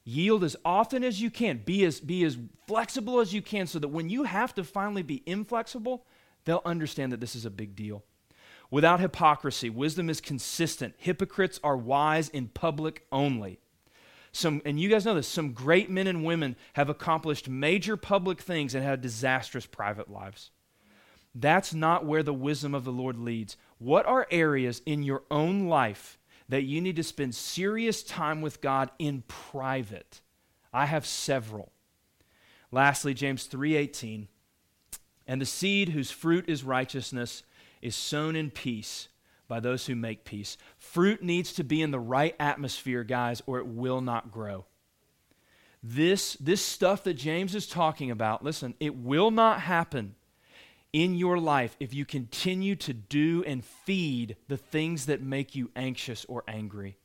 Yield 0.05 0.42
as 0.42 0.57
often 0.64 1.05
as 1.05 1.20
you 1.20 1.31
can. 1.31 1.59
Be 1.59 1.85
as, 1.85 2.01
be 2.01 2.24
as 2.24 2.38
flexible 2.66 3.20
as 3.20 3.35
you 3.35 3.42
can 3.42 3.66
so 3.66 3.79
that 3.79 3.88
when 3.88 4.09
you 4.09 4.24
have 4.24 4.55
to 4.55 4.64
finally 4.64 5.03
be 5.03 5.22
inflexible, 5.27 6.07
they'll 6.44 6.62
understand 6.64 7.12
that 7.12 7.20
this 7.20 7.37
is 7.37 7.44
a 7.44 7.51
big 7.51 7.77
deal. 7.77 8.05
Without 8.70 9.01
hypocrisy, 9.01 9.68
wisdom 9.68 10.09
is 10.09 10.20
consistent. 10.20 10.94
Hypocrites 10.98 11.59
are 11.64 11.77
wise 11.77 12.29
in 12.29 12.48
public 12.48 13.07
only. 13.11 13.59
Some, 14.33 14.62
and 14.64 14.79
you 14.79 14.88
guys 14.88 15.05
know 15.05 15.14
this, 15.14 15.29
some 15.29 15.53
great 15.53 15.91
men 15.91 16.07
and 16.07 16.25
women 16.25 16.57
have 16.75 16.88
accomplished 16.88 17.49
major 17.49 17.97
public 17.97 18.41
things 18.41 18.75
and 18.75 18.85
had 18.85 19.01
disastrous 19.01 19.67
private 19.67 20.11
lives. 20.11 20.51
That's 21.35 21.73
not 21.73 22.05
where 22.05 22.23
the 22.23 22.35
wisdom 22.35 22.75
of 22.75 22.85
the 22.85 22.93
Lord 22.93 23.19
leads. 23.19 23.57
What 23.79 24.07
are 24.07 24.27
areas 24.31 24.83
in 24.87 25.03
your 25.03 25.23
own 25.31 25.67
life 25.67 26.19
that 26.49 26.62
you 26.62 26.81
need 26.81 26.97
to 26.97 27.05
spend 27.05 27.35
serious 27.35 28.03
time 28.03 28.41
with 28.41 28.61
God 28.61 28.91
in 28.99 29.23
private? 29.29 30.21
I 30.73 30.87
have 30.87 31.07
several. 31.07 31.73
Lastly, 32.71 33.14
James 33.14 33.47
3:18, 33.47 34.29
and 35.27 35.41
the 35.41 35.47
seed 35.47 35.91
whose 35.91 36.11
fruit 36.11 36.49
is 36.49 36.64
righteousness 36.64 37.43
is 37.81 37.95
sown 37.95 38.35
in 38.35 38.51
peace 38.51 39.09
by 39.49 39.61
those 39.61 39.87
who 39.87 39.97
make 39.97 40.25
peace. 40.25 40.57
Fruit 40.79 41.23
needs 41.23 41.53
to 41.55 41.65
be 41.65 41.83
in 41.83 41.91
the 41.91 41.99
right 41.99 42.37
atmosphere, 42.39 43.03
guys, 43.03 43.43
or 43.47 43.59
it 43.59 43.67
will 43.67 44.01
not 44.01 44.31
grow. 44.31 44.67
This, 45.83 46.35
this 46.35 46.65
stuff 46.65 47.05
that 47.05 47.15
James 47.15 47.55
is 47.55 47.67
talking 47.67 48.11
about, 48.11 48.45
listen, 48.45 48.75
it 48.79 48.97
will 48.97 49.31
not 49.31 49.61
happen 49.61 50.15
in 50.93 51.15
your 51.15 51.39
life 51.39 51.77
if 51.81 51.95
you 51.95 52.05
continue 52.05 52.75
to 52.77 52.93
do 52.93 53.45
and 53.47 53.65
feed 53.65 54.37
the 54.49 54.57
things 54.57 55.07
that 55.07 55.23
make 55.23 55.55
you 55.55 55.71
anxious 55.77 56.25
or 56.27 56.45
angry. 56.49 56.99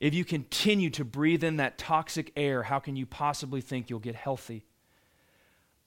If 0.00 0.14
you 0.14 0.24
continue 0.24 0.90
to 0.90 1.04
breathe 1.04 1.44
in 1.44 1.56
that 1.56 1.78
toxic 1.78 2.32
air, 2.36 2.64
how 2.64 2.80
can 2.80 2.96
you 2.96 3.06
possibly 3.06 3.60
think 3.60 3.88
you'll 3.88 4.00
get 4.00 4.16
healthy? 4.16 4.64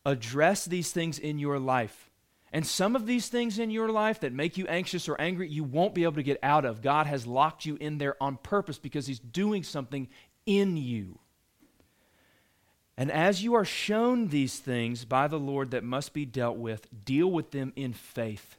Address 0.05 0.65
these 0.65 0.91
things 0.91 1.19
in 1.19 1.39
your 1.39 1.59
life. 1.59 2.11
And 2.55 2.65
some 2.65 2.95
of 2.95 3.05
these 3.05 3.27
things 3.27 3.59
in 3.59 3.69
your 3.69 3.89
life 3.89 4.21
that 4.21 4.31
make 4.31 4.55
you 4.55 4.65
anxious 4.67 5.09
or 5.09 5.19
angry, 5.19 5.49
you 5.49 5.65
won't 5.65 5.93
be 5.93 6.03
able 6.03 6.13
to 6.13 6.23
get 6.23 6.39
out 6.41 6.63
of. 6.63 6.81
God 6.81 7.05
has 7.05 7.27
locked 7.27 7.65
you 7.65 7.75
in 7.81 7.97
there 7.97 8.15
on 8.23 8.37
purpose 8.37 8.79
because 8.79 9.05
He's 9.05 9.19
doing 9.19 9.61
something 9.61 10.07
in 10.45 10.77
you. 10.77 11.19
And 12.95 13.11
as 13.11 13.43
you 13.43 13.55
are 13.55 13.65
shown 13.65 14.29
these 14.29 14.57
things 14.57 15.03
by 15.03 15.27
the 15.27 15.37
Lord 15.37 15.71
that 15.71 15.83
must 15.83 16.13
be 16.13 16.23
dealt 16.23 16.55
with, 16.55 16.87
deal 17.03 17.29
with 17.29 17.51
them 17.51 17.73
in 17.75 17.91
faith. 17.91 18.55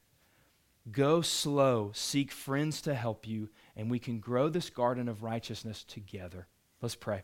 Go 0.93 1.23
slow, 1.23 1.91
seek 1.95 2.31
friends 2.31 2.83
to 2.83 2.95
help 2.95 3.27
you, 3.27 3.49
and 3.79 3.91
we 3.91 3.99
can 3.99 4.21
grow 4.21 4.51
this 4.51 4.69
garden 4.69 5.09
of 5.09 5.23
righteousness 5.23 5.85
together. 5.85 6.49
Let's 6.83 6.97
pray. 6.97 7.23